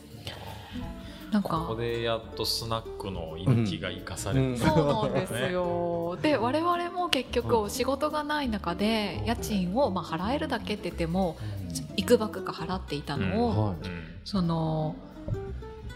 [1.31, 4.59] なんこかこでやっとスナックの人気が生かされる、うん。
[4.59, 6.19] そうなんですよ。
[6.23, 11.37] で我々も結局お仕事がない中で家賃をまあ払えるだけって言っても
[11.97, 13.77] いくばくか払っていたのを、はうん
[14.25, 14.97] その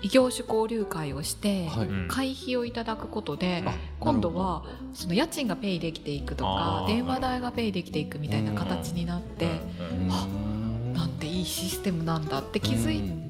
[0.03, 1.69] 異業種交流会をして、
[2.09, 9.49] 会費をいただくことであ今度はその家賃がペイできていくとか電話代がペイできていくみたいな形になって、
[10.11, 10.27] あ
[10.95, 13.22] なんていいシステムなんだって気づい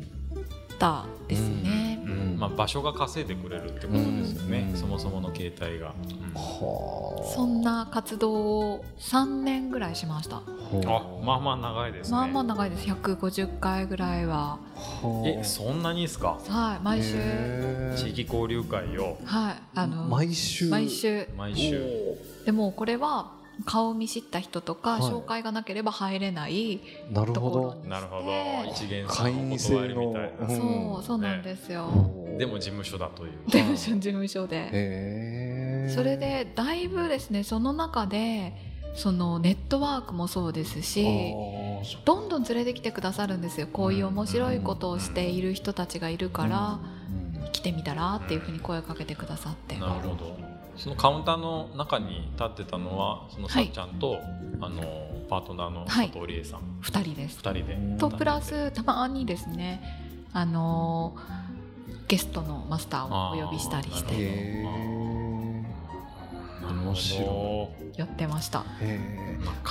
[0.83, 2.03] たですね。
[2.05, 2.37] うん。
[2.41, 4.77] まあ、場所が稼いでくれるってことですよね、うん。
[4.77, 5.95] そもそもの携帯が、
[7.35, 10.39] そんな活動を3年ぐらいしました。
[10.39, 10.43] あ
[11.25, 12.17] まあまあ長いですね。
[12.17, 12.89] まあまあ長いです。
[12.89, 15.29] 150回ぐらいは、はあ。
[15.29, 16.41] えそんなにですか？
[16.49, 17.13] はい、毎週、
[17.97, 19.19] 地域交流会を。
[19.25, 20.69] はい、あの毎週。
[20.69, 21.29] 毎週。
[21.37, 21.81] 毎週。
[22.45, 23.31] でもこれは
[23.65, 25.01] 顔を見知った人とか、はい。
[25.03, 27.35] 紹介がなければ入れないなるほど。
[27.35, 27.89] ところにして。
[27.89, 28.25] なるほど。
[28.71, 30.57] 一元さ会んお員制断りみのたいな、うん。
[30.57, 31.89] そうそうなんですよ、
[32.39, 33.33] でも事務所だという。
[33.47, 34.57] 事務所事務所で。
[34.57, 34.71] へ
[35.89, 38.53] えそれでだいぶですねその中で
[38.95, 41.35] そのネットワークもそうですし
[42.05, 43.67] どんどん連れてきてくださるんですよ。
[43.67, 46.79] こういう面白いことをしている人たちがいるから
[47.53, 49.77] 来てみたらっていうふうに声をかけてくださって。
[49.77, 54.19] なるほどそのカウンターの中に立ってたのはそのさっちゃんと、
[54.61, 54.83] あの
[55.29, 56.09] パートナーのはい。
[56.09, 57.39] 佐藤理恵さん、2人です。
[57.39, 57.75] 二人で。
[57.75, 59.83] うんとプラスたまにですね
[60.33, 61.17] あの
[62.09, 64.67] ゲストのマスターをお呼びしたりして。
[66.63, 68.65] 面白やってました、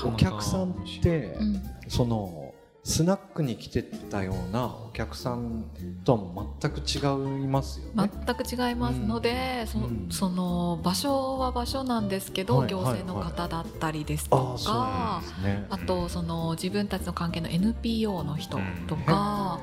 [0.06, 2.41] お客さんってうん、その
[2.84, 5.66] スナックに来てたようなお客さん
[6.04, 8.10] とは全く違いますよね。
[8.26, 10.08] 全く違いますので、そうん。
[10.10, 15.68] その場所は場所なんですけど、はい行政の方だったりですとか、ああそうなんですね。
[15.70, 19.60] あとその自分たちの関係の NPO の人とか、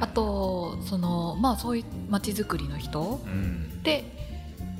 [0.00, 3.82] あとそのまあそういう街づくりの人うん。
[3.82, 4.04] で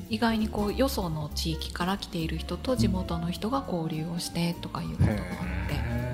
[0.09, 6.12] 意外にこうよその地域から来ている人と地元の人が交流をしてとかいうことがあって、へ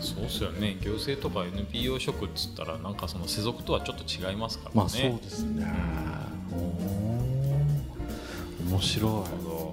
[0.00, 0.76] そうっすよね。
[0.80, 4.74] 行政とか NPO 職っつったらなんかその世俗とはちょっと違いますからね。
[4.74, 5.66] まあそうですね、
[6.52, 9.12] おー面白い。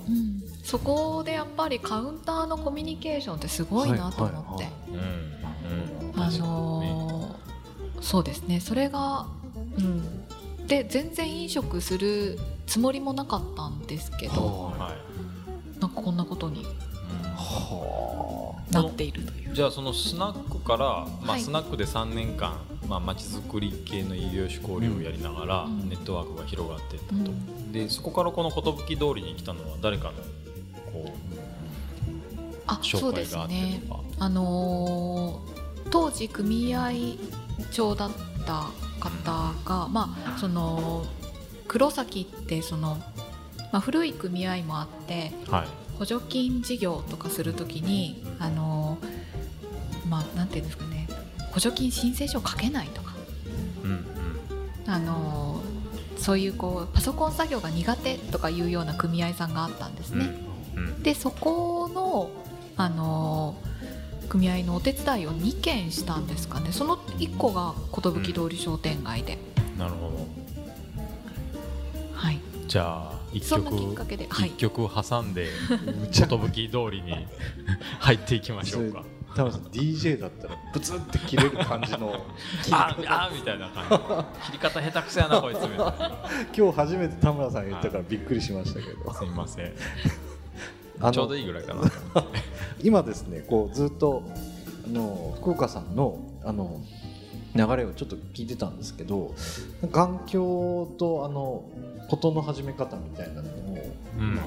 [0.10, 0.36] うん
[0.66, 4.72] そこでやっぱりカウンターのコミュニケーションってすごいなと思って、はいはいはい。
[4.90, 6.24] うんうん。
[6.24, 8.60] あのーそうですね。
[8.60, 9.28] それが
[9.78, 10.26] うん。
[10.68, 14.72] で全然飲食するつもりもなかったんですけど。
[14.78, 14.92] はは
[15.78, 15.80] い。
[15.80, 16.64] なんかこんなことに。
[16.64, 16.68] うん。
[17.36, 18.25] は
[18.76, 19.54] なっているという。
[19.54, 21.42] じゃあそのスナックから、まあ、はい。
[21.42, 22.58] スナックで3年間
[22.88, 25.90] まあ町づくり系の医療志向料をやりながら、うん。
[25.90, 27.72] ネットワークが広がっていったと、うん。
[27.72, 30.12] でそこからこの寿通りに来たのは誰かの
[30.92, 35.56] こう紹介があってねとか、あのー
[35.92, 36.92] 当時組合
[37.72, 38.12] 長だっ
[38.46, 41.06] た方が、まあその
[41.68, 42.98] 黒崎ってその、
[43.72, 48.98] まあ、古い組合もあってはい補助金事業とかするときにあの
[50.10, 51.08] まあなんていうんですかね。
[51.52, 53.14] 補助金申請書を書けないとか。
[53.84, 54.06] うんうん。
[54.88, 55.62] あの
[56.18, 60.26] そういうこうパソコン作業が苦手とかいうような組合さんがあったんですね。
[60.76, 62.30] うんでそこの
[62.78, 63.56] あの
[64.28, 66.72] 組合のお手伝いを2件したんですかね。
[66.72, 69.38] その1個が寿通り商店街で、
[69.74, 69.80] うん。
[69.80, 70.16] なるほど。
[70.16, 70.45] はい
[72.68, 73.96] じゃあ一曲
[74.30, 75.48] 一、曲挟んで
[76.12, 76.38] 寿通
[76.92, 77.28] りに
[78.00, 79.04] 入っていきましょうか。
[79.36, 82.14] 多分 DJ だったらブツって切れる感じの
[82.72, 84.46] ああみたいな感じ。
[84.46, 85.94] 切り方下手くそやなこいつみたいな。
[86.58, 89.14] 今日初めて田村さん言ったからびっくりしましたけど。
[89.14, 89.74] すみません。
[91.02, 91.82] あのちょうどいいぐらいかな。
[92.82, 94.24] 今ですねこうずっと
[94.88, 96.82] あの福岡さんのあの
[97.56, 99.34] 流れをちょっと聞いてたんですけど
[99.82, 100.30] 眼鏡
[100.98, 101.64] とあの
[102.10, 104.36] 事の始め方みたいなのを、うん。
[104.36, 104.46] まあ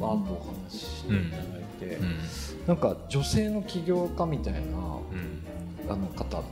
[0.00, 2.18] バーッとお話ししていただいて、うん。
[2.66, 5.42] なんか女性の起業家みたいなうん。
[5.88, 6.42] あの方っ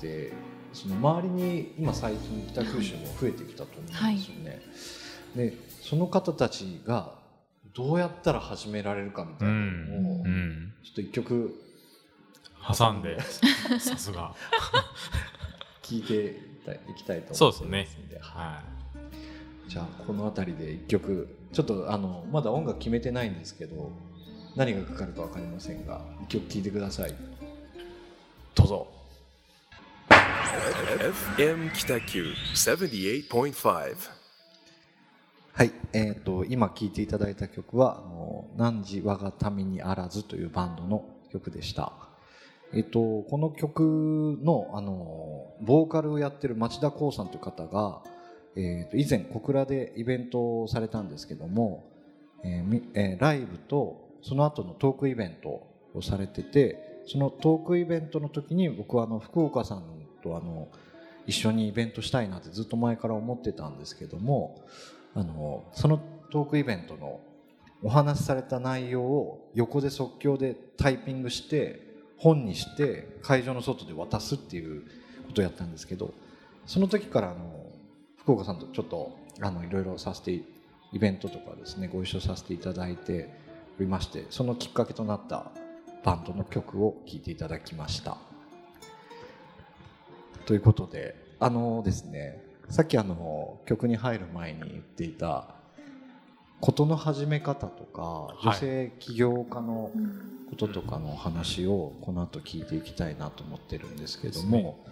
[0.00, 0.32] て
[0.72, 4.62] その周りに今最近北九州も増えてきたと思うんですよね。
[5.36, 7.12] でその方たちが
[7.74, 10.72] どうやったら始められるかみたいなのを、うん。
[10.82, 11.54] ちょっと一曲。
[12.76, 13.18] 挟んで。
[13.78, 14.34] さすが
[15.90, 16.40] 聞いて
[16.88, 18.62] いきたいとそうですね思ってますんで、は
[19.66, 23.90] じゃあこの辺りで一曲ちょっとあのまだ音楽決めてないんですけど
[24.56, 27.14] 何がかかるか分かりませんが一曲聴いてください。
[28.54, 28.88] どうぞ。
[30.08, 33.96] FM Kitaku 78.5.
[35.52, 37.98] はい、えー、と今聴いていただいた曲は
[38.58, 41.92] 「あの汝我が民にあらず」というバンドの曲でした、
[42.72, 48.02] えー、とこの曲のあのボーカルをやってる町田光さんという方が、
[48.56, 51.84] えー、と以前小倉でイベントをされたんですけども、
[52.44, 59.84] えーえーライブとその後のトークイベントをされててそのトークイベントの時に僕はあの福岡さん
[60.22, 60.68] とあの
[61.26, 64.62] 一緒にイベントしたいなってずっと前から思ってたんですけども
[65.14, 67.20] あのそのトークイベントの
[67.82, 71.89] お話しされた内容を横で即興でタイピングして
[72.20, 74.82] 本にして会場の外で渡すっていう
[75.26, 76.12] ことをやったんですけど
[76.66, 77.66] その時からあの
[78.18, 80.32] 福岡さんとちょっとあのいろいろさせて
[80.92, 83.30] イベントとかですねご一緒させていただいて
[83.78, 85.50] おりましてそのきっかけとなった
[86.04, 88.16] バンドの曲を聴いていただきました。
[90.46, 95.59] ということであのですねさっきあの曲に入る前に言っていた
[96.60, 98.46] 事の始め方とかい。
[98.46, 99.90] 女性起業家の
[100.50, 104.84] こととかの話をこの後聞いていきたいなと思ってるんですけども、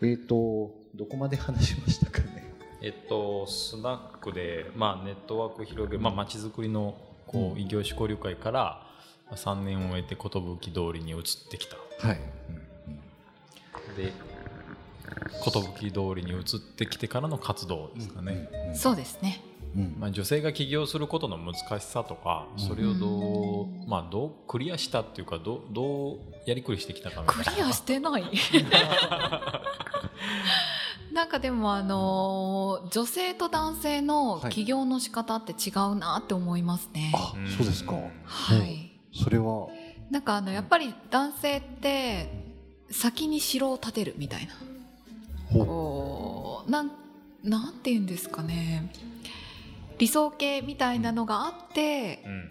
[0.00, 2.52] えっ、とどこまで話しましたかね？
[2.80, 6.94] い えっとスナックで、まあ、ネットワークを広げるまあ街づくりの
[7.26, 7.52] こうん。
[7.54, 8.86] う異業種交流会から
[9.30, 10.30] 3年を終えて寿
[10.72, 11.76] 通りに移ってきた。
[12.06, 12.20] はい、
[13.96, 14.12] で
[15.44, 16.42] 寿通りに移っ
[16.76, 19.40] てきてからの活動ですかね、そうですね
[19.76, 19.96] うん。
[19.98, 27.44] まあ、女性が起業することの難しさとかそれをどう,、まあ、どうクリアしたっていうかどうどうやりくりしてきたかみたいな。
[27.44, 28.24] クリアしてない。
[31.12, 37.12] なんかでもあのー女性と男性の起業の仕方って違うなって思いますね。
[37.14, 37.92] あそうですか。
[38.24, 38.92] はい。
[39.12, 39.68] それは。
[40.10, 42.28] なんかあのやっぱり男性って
[42.90, 44.54] 先に城を建てるみたいな。
[45.50, 46.90] ほうなん
[47.42, 48.90] なんて言うんですかね。
[50.02, 52.48] 理想形みたいなのがあって、うん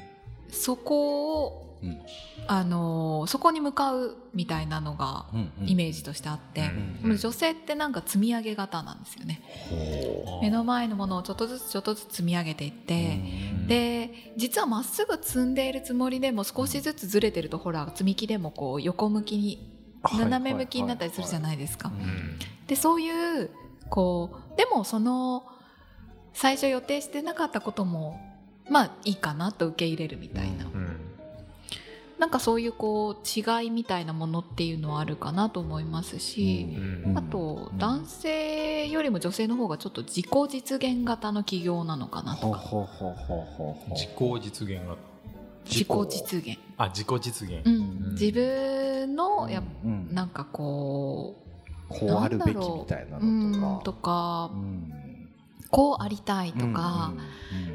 [0.53, 2.01] そこを、うん。
[2.47, 5.27] あのーそこに向かうみたいなのが
[5.65, 9.41] イメージとしてあって、うんでも女性ってなんか積み上げ型なんですよね。
[10.41, 19.71] 目の前のものをちょっとずつちょっとずつ積み上げていって、んで実はまっすぐ積んでいるつもりでも少しずつずれてるとほら積み木でもこう横向きに
[20.03, 21.89] 斜め向きになったりするじゃないですか。
[21.89, 22.39] うん。
[22.67, 23.49] でそういう
[23.89, 25.45] こうでもその
[26.33, 28.19] 最初予定してなかったことも
[28.69, 30.97] まあいいかなと受け入れるみたいな、うん。
[32.19, 36.67] なんかそういうこう違いみたいなものっていうのはあるかなと思いますし、
[37.05, 37.17] うん。
[37.17, 37.77] あとうん。
[37.77, 42.61] 男性よりも女性の方がちょっと自己実現型の起業なのかなとか。
[43.89, 44.95] 自己実現が
[45.65, 47.75] 自己実現、あ自己実現、うん。
[47.75, 47.77] う
[48.11, 48.13] ん。
[48.13, 50.13] 自分のやっうん。
[50.13, 51.35] なんかこ
[51.89, 54.51] こうあるべきみたいなううんのととかか
[55.71, 57.13] こうありたいとか、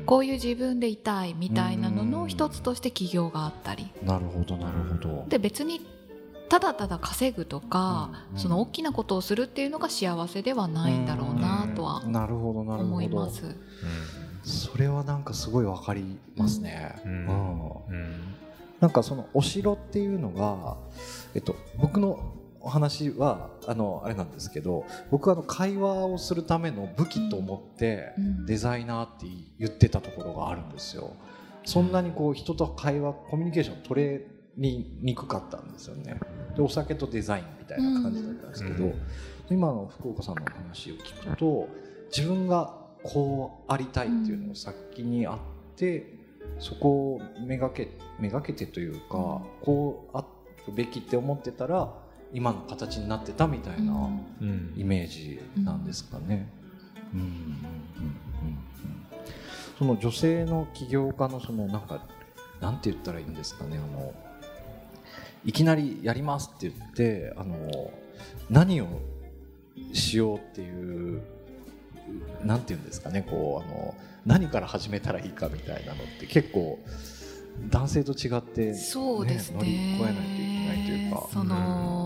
[0.05, 3.91] こういう自分でいたいみたいなのの一つとして起業があったり。
[4.03, 5.25] うんなるほどなるほど。
[5.29, 5.85] で別に
[6.49, 12.85] ただただ稼ぐとか、うんその大きなことをするっていうのが幸せではないんだろうなとはなるほどなるほど。
[12.85, 13.57] 思います。
[14.45, 17.11] それはなんかすごいわかりますね、うん。
[17.11, 17.71] うん。
[17.89, 18.37] うん。
[18.79, 20.77] なんかそのお城っていうのが、
[21.35, 22.21] えっと、僕の
[22.67, 29.27] お話はあのあれなんですけど僕はあの会話をするための武器と思ってうんデザイナーって
[29.61, 31.13] 言ってたところがあるんですよ。
[31.65, 36.19] そんなにこう人と会話コミュニケーション取れににくかったんですよね。
[36.57, 38.95] でお酒とデザインみたいな感じだったんですけど、うん
[39.49, 41.69] 今の福岡さんの話を聞くと
[42.09, 45.39] 自分がこうありたいっていうのを先にあっ
[45.77, 46.19] て、
[46.59, 50.25] そこをめがけめがけてというか、こうあ
[50.67, 51.93] るべきって思ってたら
[52.37, 54.11] 今の形になってたみたいな
[54.43, 54.75] うん。
[54.77, 56.47] イメージなんですかね。
[57.15, 57.21] うん。
[57.21, 58.59] うんうんうんうん
[59.79, 62.03] その女性の起業家のそのなんか
[62.61, 63.79] なんて言ったらいいんですかね。
[63.79, 64.15] あの
[65.45, 67.91] いきなりやりますって言ってあの
[68.49, 68.87] 何を
[69.93, 71.23] しようっていう
[72.43, 73.27] なんて言うんですかね。
[73.29, 76.79] こうあの何から始めたらいいかみたいなのって結構
[77.71, 79.59] 男性と違って、そうですね。
[79.59, 81.29] 乗り越えないといけないというか。
[81.33, 82.06] その、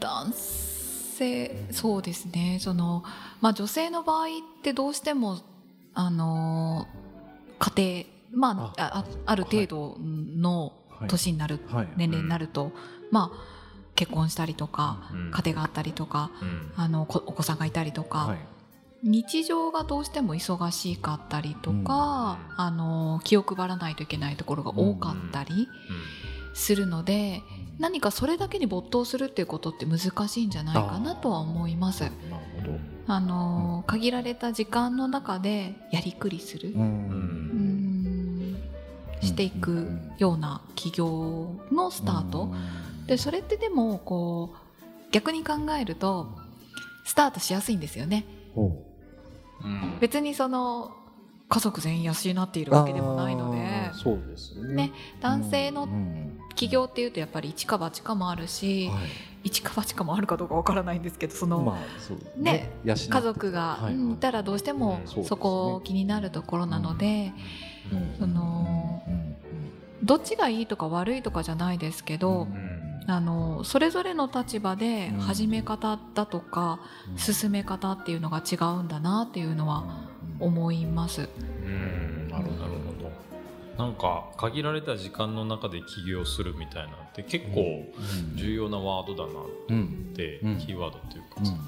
[0.00, 2.58] 男性そうですね。
[2.60, 3.04] その、
[3.40, 4.28] まあ、女性の場合っ
[4.62, 5.38] てどうしても
[5.94, 6.88] あの
[7.58, 8.98] 家庭まああ。
[8.98, 11.08] あある程度のはい。
[11.08, 11.88] 年になる、はい。
[11.96, 12.72] 年齢になると、
[13.10, 13.38] まあ
[13.94, 15.30] 結婚したりとか、うん。
[15.32, 16.72] 家庭があったりとかうん。
[16.76, 18.38] あのこお子さんがいたりとか、はい。
[19.04, 25.68] 日常がどうしても忙しかったりとか、あの気を配らないといけないところが多かったり
[26.54, 27.42] するので、
[27.82, 32.02] 何かそれだけに没頭するっていうことって難しいんじゃないかなとは思います。
[32.02, 32.14] なる
[32.60, 32.78] ほど。
[33.08, 38.52] あの限られた時間の中でやりくりする、ううん。
[38.52, 38.56] ん
[39.20, 42.54] していくような企業のスタート、
[43.08, 46.38] でそれってでもこう逆に考えると
[47.04, 48.24] スタートしやすいんですよね。
[48.54, 48.80] ほ
[49.64, 49.66] う。
[49.66, 49.98] ん。
[49.98, 50.92] 別にその
[51.48, 52.12] 家族全員養
[52.42, 53.90] っているわけでもないので。
[53.92, 54.74] そうですね。
[54.74, 58.98] ね男性のうん起業っていうとやっぱり一か八かもあるし、はい。
[59.44, 62.70] 一か八かもあるかどうかわからないんですけどその、まあそうね。
[62.84, 63.08] 養って。
[63.08, 65.24] 家族が、はいたらどうしてもうん。
[65.24, 67.32] そこ気になるところなので、
[67.92, 68.16] うん。
[68.18, 69.02] その
[70.04, 72.80] どっちがいいとか悪いとかじゃないですけど、うん。
[73.08, 75.20] あのそれぞれの立場でうん。
[75.20, 76.80] 始め方だとか、
[77.10, 77.18] うん。
[77.18, 80.06] 進め方っていうのが違うんだなっていうのは
[80.38, 81.28] 思います。
[81.64, 82.28] うん。
[82.28, 82.81] なるほど
[83.82, 87.84] なんか限られた時間の中で起業するみたいなのって結構
[88.36, 90.58] 重要なワードだなうんって、うん。
[90.58, 91.58] キーワードっていうかですね、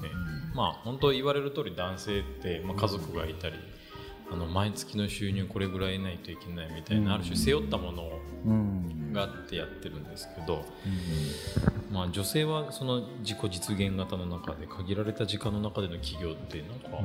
[0.55, 3.55] まあ本当言われる通り男性って、まあ、家族がいたり
[4.31, 7.11] あの毎月の収入これぐらいないといけないみたいな、うん。
[7.15, 8.09] ある種背負ったもの
[8.45, 10.63] うんがあってやってるんですけど、
[11.91, 16.79] まあ、女性はその自己実現型の中で限られた時間の中での起業ってなん。
[16.79, 16.97] か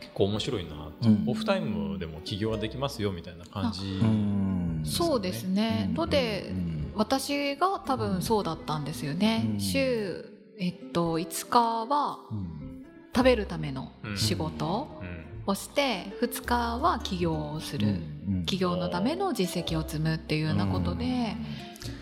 [0.00, 1.24] 結構面白いなって、うん。
[1.26, 4.82] オフタイムでも起業はできますよみたいな感じ、うん。
[4.84, 5.94] そうですね、うん。
[5.94, 6.92] のでうん。
[6.96, 9.60] 私が多分そうだったんですよね、うん。
[9.60, 10.24] 週、
[10.58, 12.84] えっと、5日はうん。
[13.14, 15.18] 食べるための仕事うん。
[15.46, 17.88] をして2日は起業をする、
[18.28, 18.44] うん。
[18.44, 21.36] 起業のための実績を積むっていうようなことで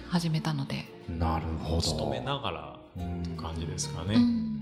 [0.08, 1.82] 始めたので、なるほど。
[1.82, 4.14] 勤めながらうん感じですかね。
[4.14, 4.55] うん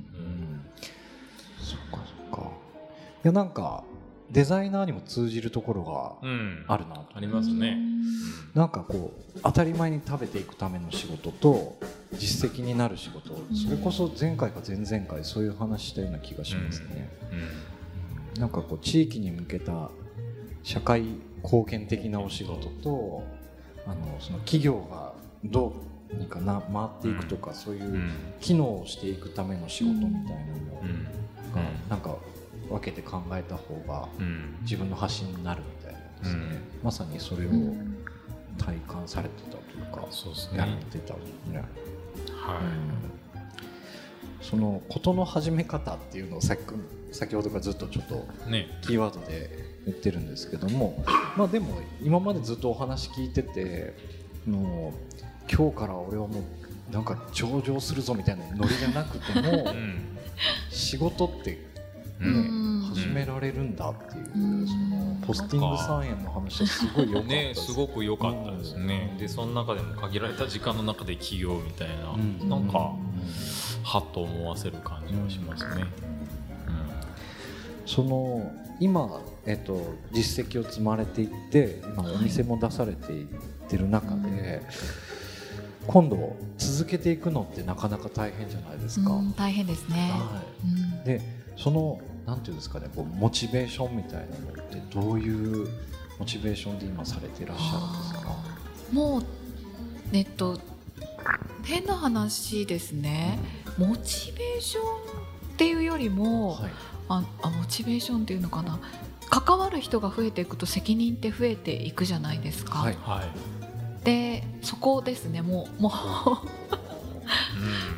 [3.25, 3.85] やなんか
[4.31, 5.85] デザイナーにも通じるところ
[6.23, 6.65] がうん。
[6.67, 7.07] あるなと。
[7.15, 7.79] ありますね。
[8.55, 11.77] なんかこう当たり前に食べていくための仕事と
[12.13, 13.31] 実績になる仕事。
[13.55, 17.11] それこそ前回か前々回そういう話したような気がしますね、
[18.35, 18.41] うん。
[18.41, 19.91] なんかこう地域に向けた
[20.63, 21.03] 社会
[21.43, 23.25] 貢献的なお仕事と
[23.87, 25.13] あのその企業が
[25.45, 25.75] ど
[26.11, 28.11] うにかな回っていくとか、そういううん
[28.41, 31.05] 機能をしていくための仕事みたいなのうん。
[31.53, 32.17] がなんか
[32.75, 34.59] 分けて考えた方がうん。
[34.63, 36.85] 自分の発信になるみたいなですね、うん。
[36.85, 37.97] まさにそれをうん
[38.57, 40.59] 体感されてたというか、そうですね。
[40.59, 41.59] やってたんですね。
[42.33, 42.61] は
[44.41, 46.61] その事の始め方っていうのをさっき
[47.13, 48.69] 先ほどからずっとちょっといね。
[48.83, 49.51] キーワードで
[49.87, 51.03] 言ってるんですけども
[51.37, 53.97] まあでも今までずっとお話聞いてて
[54.47, 56.41] もう今日から俺はも
[56.91, 60.19] うなんか上場するぞみたいなノリじゃなくてもうん。
[60.71, 61.59] 仕事ってね、
[62.21, 62.64] うん
[62.95, 64.67] 始められるんだっていう、うん。
[64.67, 67.67] そのポスティング3円の話はすごい良かったでねす。
[67.67, 69.19] すごく良かったですね、うん。
[69.19, 72.49] でその中でも限られた時間の中で起業みたいな、うん。
[72.49, 73.05] なんかうん。
[73.83, 75.85] はっと思わせる感じがしますね、
[77.87, 83.27] その今、えっと、実績を積まれていって今お店も出されていっ
[83.69, 84.63] てる中で、
[85.87, 89.13] 今度続けていくのってなかなか大変じゃないですか。
[89.13, 90.11] うん大変ですね。
[90.13, 91.03] はうん。
[91.03, 91.21] い、で
[91.57, 95.69] そのなんていうんですかねこうモチベーションみたいなのってどういう
[96.19, 98.37] モチベーションで今されていらっしゃるんですか？
[98.93, 99.23] もう
[100.13, 100.59] えっと
[101.65, 103.39] 変な話ですね。
[103.79, 106.71] モチベーションっていうよりも、はい。
[107.09, 108.79] ああモチベーションっていうのかな。
[109.31, 112.99] 関わる人が増えていくと責任って増えていくじゃないですか、はい。
[113.03, 115.43] はい、でそこですね。
[115.43, 115.93] もうもう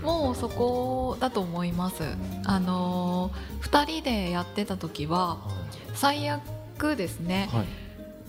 [0.03, 2.03] もうそこだと思います。
[2.45, 3.31] あの
[3.62, 5.39] 2人でやってた時は
[5.95, 7.49] 最悪ですね。
[7.53, 7.66] はい。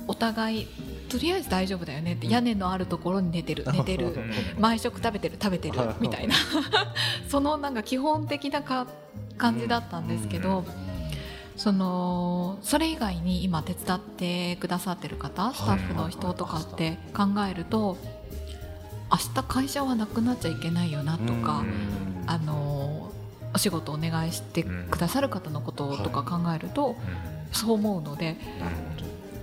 [0.09, 0.67] お互い
[1.09, 4.17] とりあえず大丈夫だよねって屋根のあるところに寝てる 寝てる
[4.57, 5.95] 毎食食べてる食べてるはい。
[5.99, 6.35] みたいな。
[7.27, 8.87] そのなんか基本的なか
[9.37, 10.63] 感じだったんですけど、
[11.57, 17.97] そのそれ以外に今手伝ってくださってる方スタッフの人とかって考えると
[19.11, 21.63] 明日会社はなくなっちゃいけないよなとか、
[22.25, 23.11] あの
[23.53, 26.95] お仕事お願いしてくださる方のこととか考えると、
[27.51, 28.37] そう思うので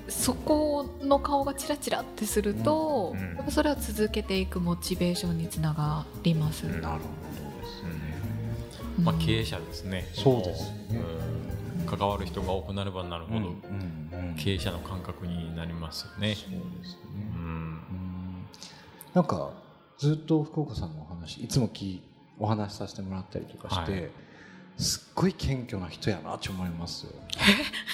[0.08, 3.36] そこの顔がチラチラってすると、うん。
[3.36, 6.66] やっぱそれは続けていくモチベーションにつながります。
[6.66, 6.80] うん。
[6.80, 7.08] なるほ
[7.60, 7.90] どですね。
[9.02, 11.02] まあ、経営者ですね、そうですね。
[11.80, 11.86] うん。
[11.86, 13.44] 関わる人が多くなればなるほど、うん。
[13.44, 14.28] うん。
[14.28, 14.34] うん。
[14.36, 16.34] 経営者の感覚になりますよね。
[16.34, 17.13] そうですうね。
[17.13, 17.13] ん
[19.14, 19.50] なんか
[19.98, 22.02] ずっと福岡さんのお話いつもき
[22.38, 24.10] お話しさせてもらったりとかして、はい
[24.76, 27.12] すっごい謙虚な人やなって思いますよ。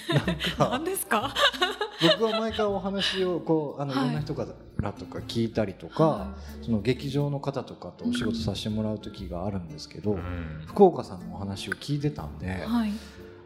[0.58, 1.34] 何ですか？
[2.18, 4.46] 僕は毎回お話をこうあの、はいい、ろんな人か
[4.78, 12.92] らとか聞いたりとか、はその劇場の方とかとお仕事させてもらう時があるんですけど、うん福岡さんのお話を聞いてたんで、はい。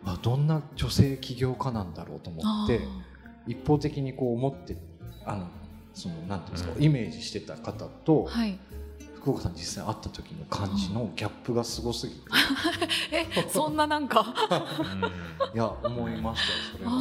[0.05, 2.87] あどんな女性起業家なんだろうと思って
[3.49, 4.77] 一方的にこう思って
[5.27, 5.49] あの
[5.95, 6.83] そのなんていうんですか、うん。
[6.83, 8.59] イメージしてた方と、はい。
[9.17, 12.21] 福岡さん実際会った時の感じのギャップがすごすぎて、
[13.11, 14.23] え、そんななんか？
[15.55, 16.97] いや思いましたよそれあは。
[16.97, 17.01] う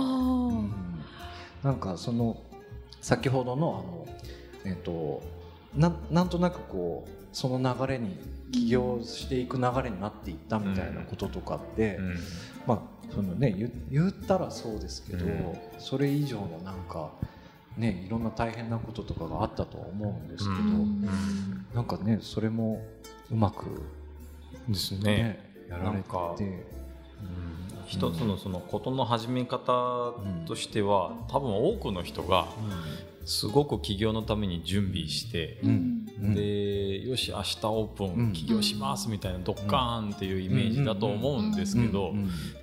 [0.52, 0.74] ーん。
[1.64, 2.38] なんかその
[3.02, 4.06] 先ほどの
[4.64, 5.22] あのえっ、と
[5.76, 8.18] なんなんとなくこうその流れに
[8.54, 12.16] 起業していく流れになっていったみたいなこととかって、うん。
[12.68, 12.80] まあ
[13.14, 15.58] そのね言言ったらそうですけど、うん。
[15.78, 17.12] それ以上のなんか
[17.78, 22.86] ねいろんな大変なこととかがあったとは思うんですけど、うんなんかねそれも
[23.32, 23.65] うまく
[24.67, 25.03] ですね。
[25.03, 26.43] ねやられなんかて。
[26.43, 30.13] うん一つのそのことの始め方
[30.47, 32.47] としては、多分多くの人が
[33.26, 35.69] すごく起業のために準備して、うん。
[35.69, 36.03] うん
[36.36, 38.30] でよし明日オープうん。
[38.30, 42.13] ン起業しますみたいなドッカーンっていうイメージだと思うんですけど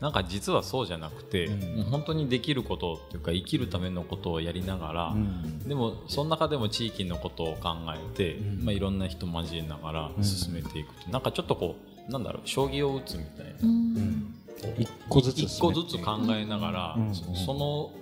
[0.01, 1.51] なんか実はそうじゃなくて、
[1.91, 5.69] 本当にできることっていうか生きるためのことをやりながら、うん。
[5.69, 8.65] でもその中でも地域のことを考えて、うん。
[8.65, 11.77] まあ、いろんな人交えながら進めていくと、なんかちょっとこ
[12.09, 13.53] うなんだろう将棋を打つみたいな。
[13.63, 14.35] うん。
[14.79, 17.15] 一個ずつ一個ずつ考えながら、うん。
[17.15, 17.93] そその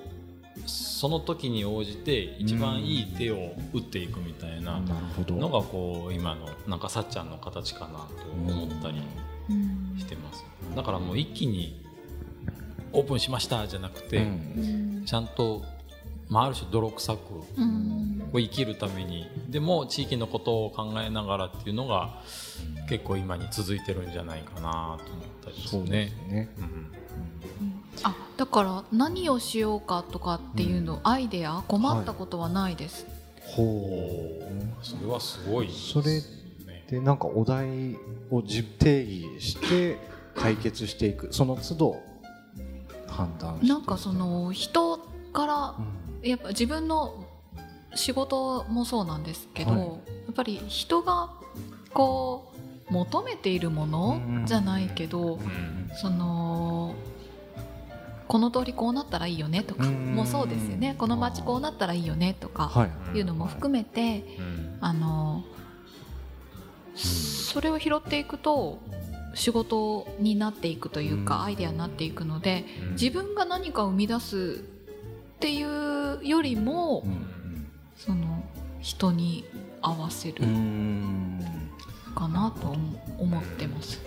[0.66, 4.80] その時に応じて一番いい手を打っていくみたいな
[5.28, 9.00] のがこう今のなんかさっちゃんの形かなと思ったり
[9.50, 10.44] うんしてます。
[10.76, 11.80] だからもう一気に
[12.92, 15.02] オープンしましたじゃなくて、うん。
[15.06, 15.62] ちゃんと、
[16.28, 17.18] まあ、ある種泥臭く
[17.56, 18.22] うん。
[18.32, 22.20] こう生きるためにでも地域のことを考えながらっていうのが
[22.88, 24.98] 結構今に続いてるんじゃないかなと思っ
[25.44, 26.12] たりですそうでね。
[26.28, 26.32] す。
[26.32, 26.48] ね。
[26.59, 26.62] う
[27.64, 33.07] んあだから何をしようかとかっていうの、アイデア困ったことはないです、
[33.40, 33.90] ほ
[34.82, 36.22] それはすごいですそれね
[36.88, 36.90] う。
[36.90, 37.96] でなんかお題
[38.30, 39.99] を自定義して
[40.34, 42.03] 解決していくその都度
[43.09, 44.99] 判断なんかその人
[45.32, 46.09] からうん。
[46.28, 47.24] やっぱ自分の
[47.94, 49.80] 仕事もそうなんですけど、はい。
[49.80, 49.86] や
[50.30, 51.30] っぱり人が
[51.94, 52.53] こ
[52.90, 55.90] う求めているものじゃないけど、うん。
[56.01, 56.94] その
[58.29, 60.14] この通りこうなったらいいよねとかうん。
[60.14, 60.95] もそうですよね。
[60.99, 64.79] この街こうなったらいいよねとかはいいうのも含めてうん。
[64.81, 65.43] あの
[66.95, 68.79] それを拾っていくと
[69.35, 71.43] 仕事になっていくというか、うん。
[71.45, 72.93] アイデアになっていくのでうん。
[72.93, 74.62] 自分が何かを生み出す
[75.37, 77.05] っていうよりも、
[77.97, 78.43] その
[78.81, 79.45] 人に
[79.81, 81.41] 合わせるうん。
[82.14, 82.74] かなと
[83.18, 84.01] 思ってます。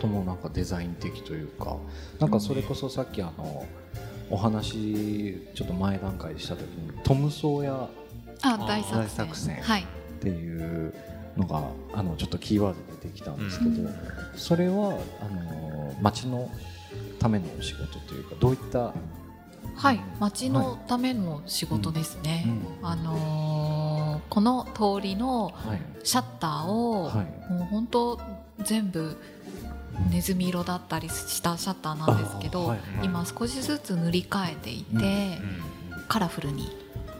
[0.00, 1.76] ともなんかデザイン的というか。
[2.18, 3.66] なんかそれこそさっきあの
[4.30, 7.88] お話ちょっと前段階でした時にトム・ソーヤあ
[8.42, 9.02] あ大作戦。
[9.02, 9.56] 大作戦。
[9.56, 9.82] はい。
[9.82, 9.84] っ
[10.20, 10.94] ていう
[11.36, 11.62] のが
[11.92, 13.94] あのちょっとキーワードで出てきたんですけど、うん。
[14.36, 16.50] それはあの町の
[17.18, 18.92] ためのお仕事というかどういった、
[19.74, 20.00] はい。
[20.18, 22.44] 町のための仕事ですね、
[22.80, 22.86] うん。
[22.86, 25.80] あのーこの通りのはい。
[26.04, 27.52] シャッターを、はい。
[27.52, 28.20] もう本当
[28.64, 29.16] 全部
[30.10, 33.06] ネズミ色だったりしたシャッターなんですけど、あはいはい。
[33.06, 35.38] 今少しずつ塗り替えていて、うん
[36.08, 36.68] カラフルに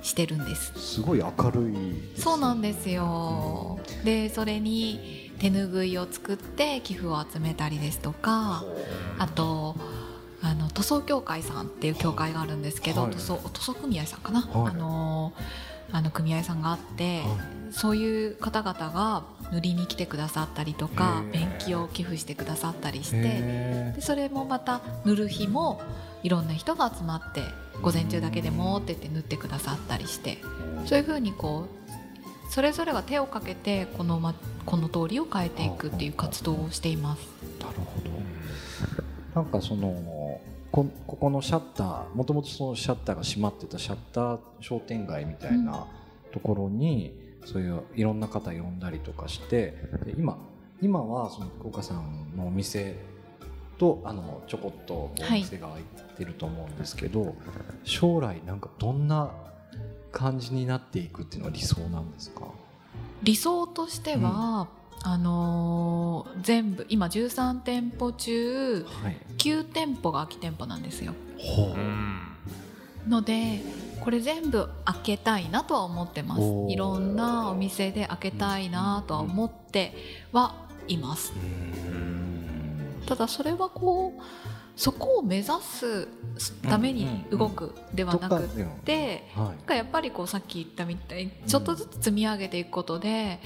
[0.03, 0.73] してるんです。
[0.77, 3.79] すごい明るいそうなんですよ。
[4.05, 8.65] でそれに手ぬぐいを作って寄付を集めたりですとか
[9.19, 9.77] あと
[10.43, 13.13] あの塗装協会さんっていう協会があるんですけど、はい。
[13.13, 14.75] 塗装塗装組合さんかな、はい。
[14.75, 15.33] あの
[15.93, 17.37] あの組合さんがあって、は
[17.73, 21.33] そういう方々が塗りに来てくださったりとかへー。
[21.33, 25.81] ペンキを寄付してくださったりしてへでそれもまた塗る日も
[26.23, 27.43] いろんな人が集まって
[27.83, 30.39] 午前中だけでもって言って塗ってくださったりして
[30.87, 34.35] そういうふうにこうそれぞれが手をかけてこの,、ま、
[34.67, 37.27] この通りを変えていくっていう活動をしています。
[37.61, 38.11] なるほど。
[39.35, 40.39] なんかその
[40.73, 45.87] こここのシャッターもともとそのシャッターが閉まってたシャッター商店街みたいな
[46.33, 47.15] ところに、
[47.45, 49.75] そういういろんな方呼んだりとかして
[50.07, 50.39] で今
[50.81, 52.97] 今はその福岡さんのお店
[53.79, 55.85] とあのちょこっとお店が開い
[56.17, 57.37] てると思うんですけど、
[57.85, 59.31] 将来なんかどんな
[60.11, 62.47] 感じになっていくっていうのは理想なんですか？
[63.23, 64.69] 理想としては、
[65.05, 69.17] あのー全部今13店舗中はい。
[69.39, 71.15] 9店舗が空き店舗なんですよ。
[71.39, 71.75] ほ
[73.09, 73.61] ので
[74.01, 76.43] これ全部開けたいなとは思ってます。
[76.69, 79.95] いろんなお店で開けたいなとは思って
[80.33, 81.33] はいます。
[83.07, 84.23] ただそれはこう
[84.77, 86.09] そこを目指す
[86.63, 88.49] ために動くではなく
[88.85, 89.77] てはい。
[89.77, 93.41] やっぱりこうさっき言ったみたいにちょっとずつ積み上げていくことで、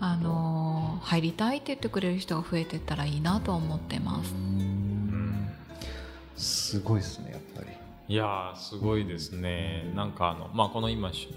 [0.00, 4.34] あのー入りたいって言ってくれる人が増えていったらいいなとは思ってます。
[6.36, 7.68] すごいですねやっぱり。
[8.08, 9.92] いやーすごいですね。
[9.94, 11.28] なんかあの、まあ、この今し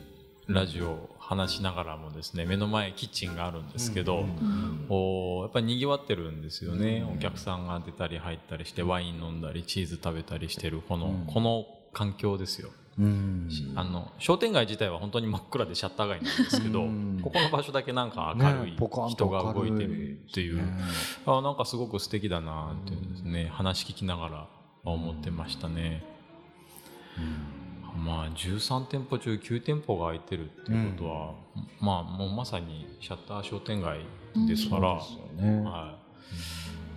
[0.48, 11.26] ラジオを話しながらもですね目の前キッチンがあるんですけど、うんこうやっぱり賑わってるんですよね、お客さんが出たり入ったりしてワイン飲んだりチーズ食べたりしてるこの,、うん。
[11.26, 17.20] この環境ですよ、うんあの商店街自体は本当に真っ暗でシャッター街なんですけど、うん。
[17.22, 18.78] ここの場所だけなんか明るい
[19.10, 20.64] 人が動いてるっていう、ね。
[21.26, 24.48] あなんかすごく素敵だなっていうですね、話聞きながら
[24.86, 26.04] 思ってましたね。
[27.98, 31.34] まあ13店舗中9店舗が開いてるっていうことは、
[31.82, 34.00] まあもうまさにシャッター商店街
[34.48, 35.04] ですから、はい、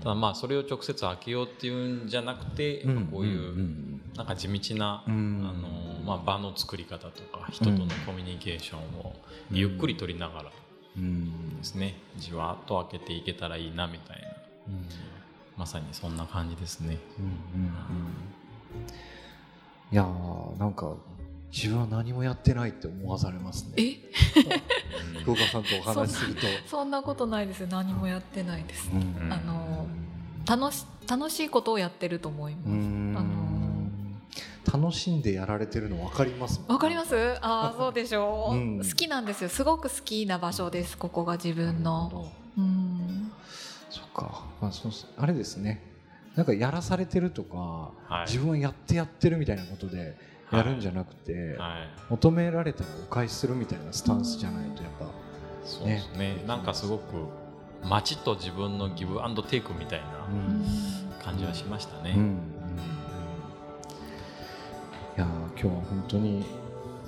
[0.00, 5.46] ただまあそれを直接開けようっていうんじゃなくて、うんこういう、んなんか地道な、うん。
[5.48, 5.68] あの
[6.04, 9.14] まあ、場の作り方とか人とのコミュニケーションを
[9.50, 10.50] ゆっくり取りながら
[10.96, 11.58] うん。
[11.58, 14.28] ですねじわっと開けていけたらいいなみたいな。
[15.56, 16.98] まさにそんな感じですね。
[17.18, 17.72] うんうんうん。
[19.92, 20.94] いやーなんか
[21.50, 23.72] 自分は何もやってないって思わされますね。
[23.78, 23.98] え？
[25.22, 26.40] 福岡さんとお話しすると。
[26.66, 27.68] そんなことないですよ。
[27.70, 29.32] 何もやってないです、うん。
[29.32, 29.67] あの
[30.48, 33.14] 楽し楽しいことをやってると思います、うん。
[33.16, 37.16] あの楽しんでやられてるの分かりますわかります？
[37.40, 38.78] ああ そうでしょう、うん。
[38.78, 39.48] 好きなんですよ。
[39.48, 42.30] すごく好きな場所ですここが自分の。
[42.56, 43.32] うん。
[43.88, 45.82] そっか、まあ、そうあれですね。
[46.34, 48.26] なんかやらされてるとか、はい。
[48.26, 50.16] 自分はやってやってるみたいなことで
[50.52, 51.88] やるんじゃなくて、はい。
[52.10, 55.06] 求められたらお返しするみたいなスタンスじゃないとやっぱ。
[55.64, 56.44] そうですね。
[56.46, 57.26] なんかすごく
[57.84, 60.06] 街と自分のギブアンドテイクみたいな
[61.24, 62.14] 感じはしましたね。
[62.16, 62.20] うん。
[62.20, 62.58] うん
[65.18, 65.28] いやー
[65.60, 66.44] 今日は本当に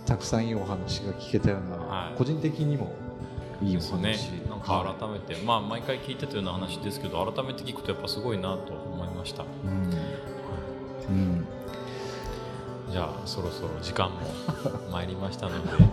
[0.05, 2.19] たくさんいいお話が聞けたような、はい。
[2.19, 2.93] 個人的にも
[3.63, 9.45] いいおです話、ね、なんか改めて、まあ毎回聞いてたような話ですけど改めて聞くとやっぱすごいなと思いました。
[9.45, 9.95] うん。
[11.09, 11.47] うん。
[12.91, 14.17] じゃあそろそろ時間も
[14.91, 15.85] 参りましたので。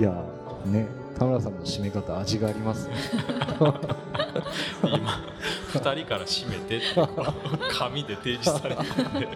[0.00, 2.94] いやーね田村さんの締め方味がありますね。
[4.84, 5.24] 今
[5.72, 6.86] 2人から締めてって
[7.72, 9.28] 紙で提示されてるんで。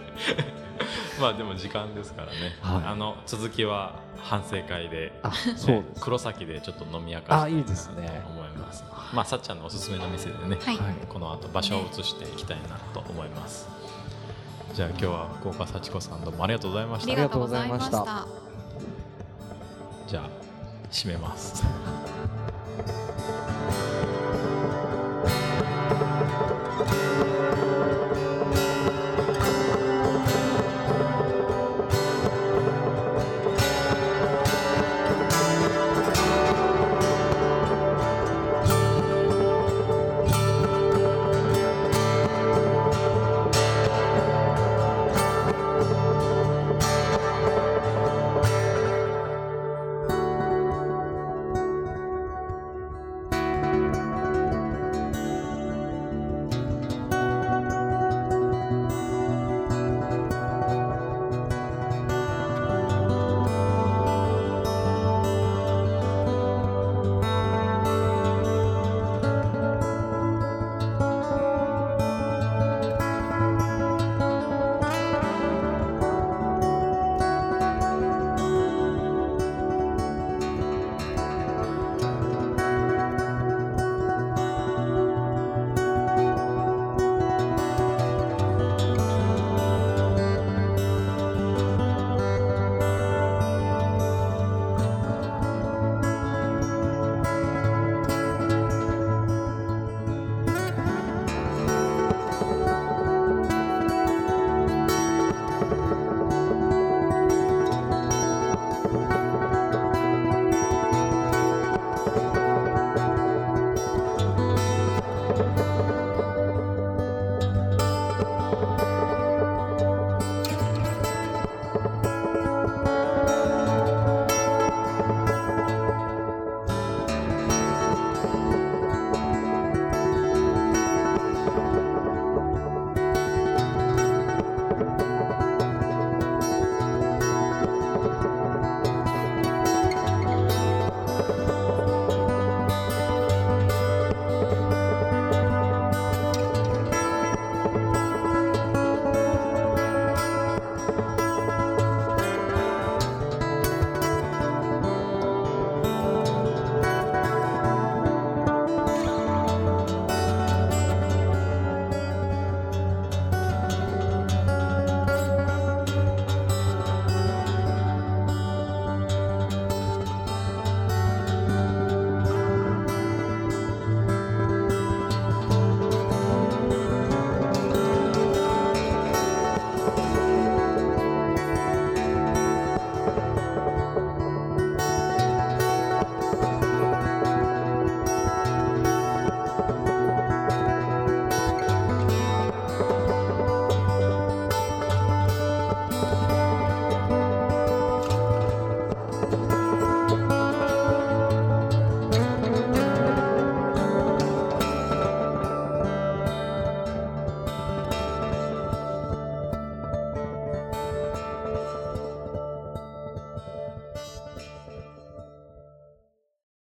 [1.19, 2.83] まあでも時間ですからね、はい。
[2.87, 6.01] あの続きは反省会であそうです。
[6.01, 7.89] 黒崎でちょっと飲み明かしたいなあいいです。
[7.95, 10.77] ねと思いますまあさっちゃんのおすすめの店でね、はい。
[10.77, 10.95] はい。
[11.07, 13.69] この後場所を移していきたいなと思います。
[14.73, 17.13] じゃあ今日は福岡幸子さんどうもありがとうございました。
[17.13, 18.27] ありがとうございました。
[20.07, 20.44] じゃあ
[20.91, 21.63] 締めます。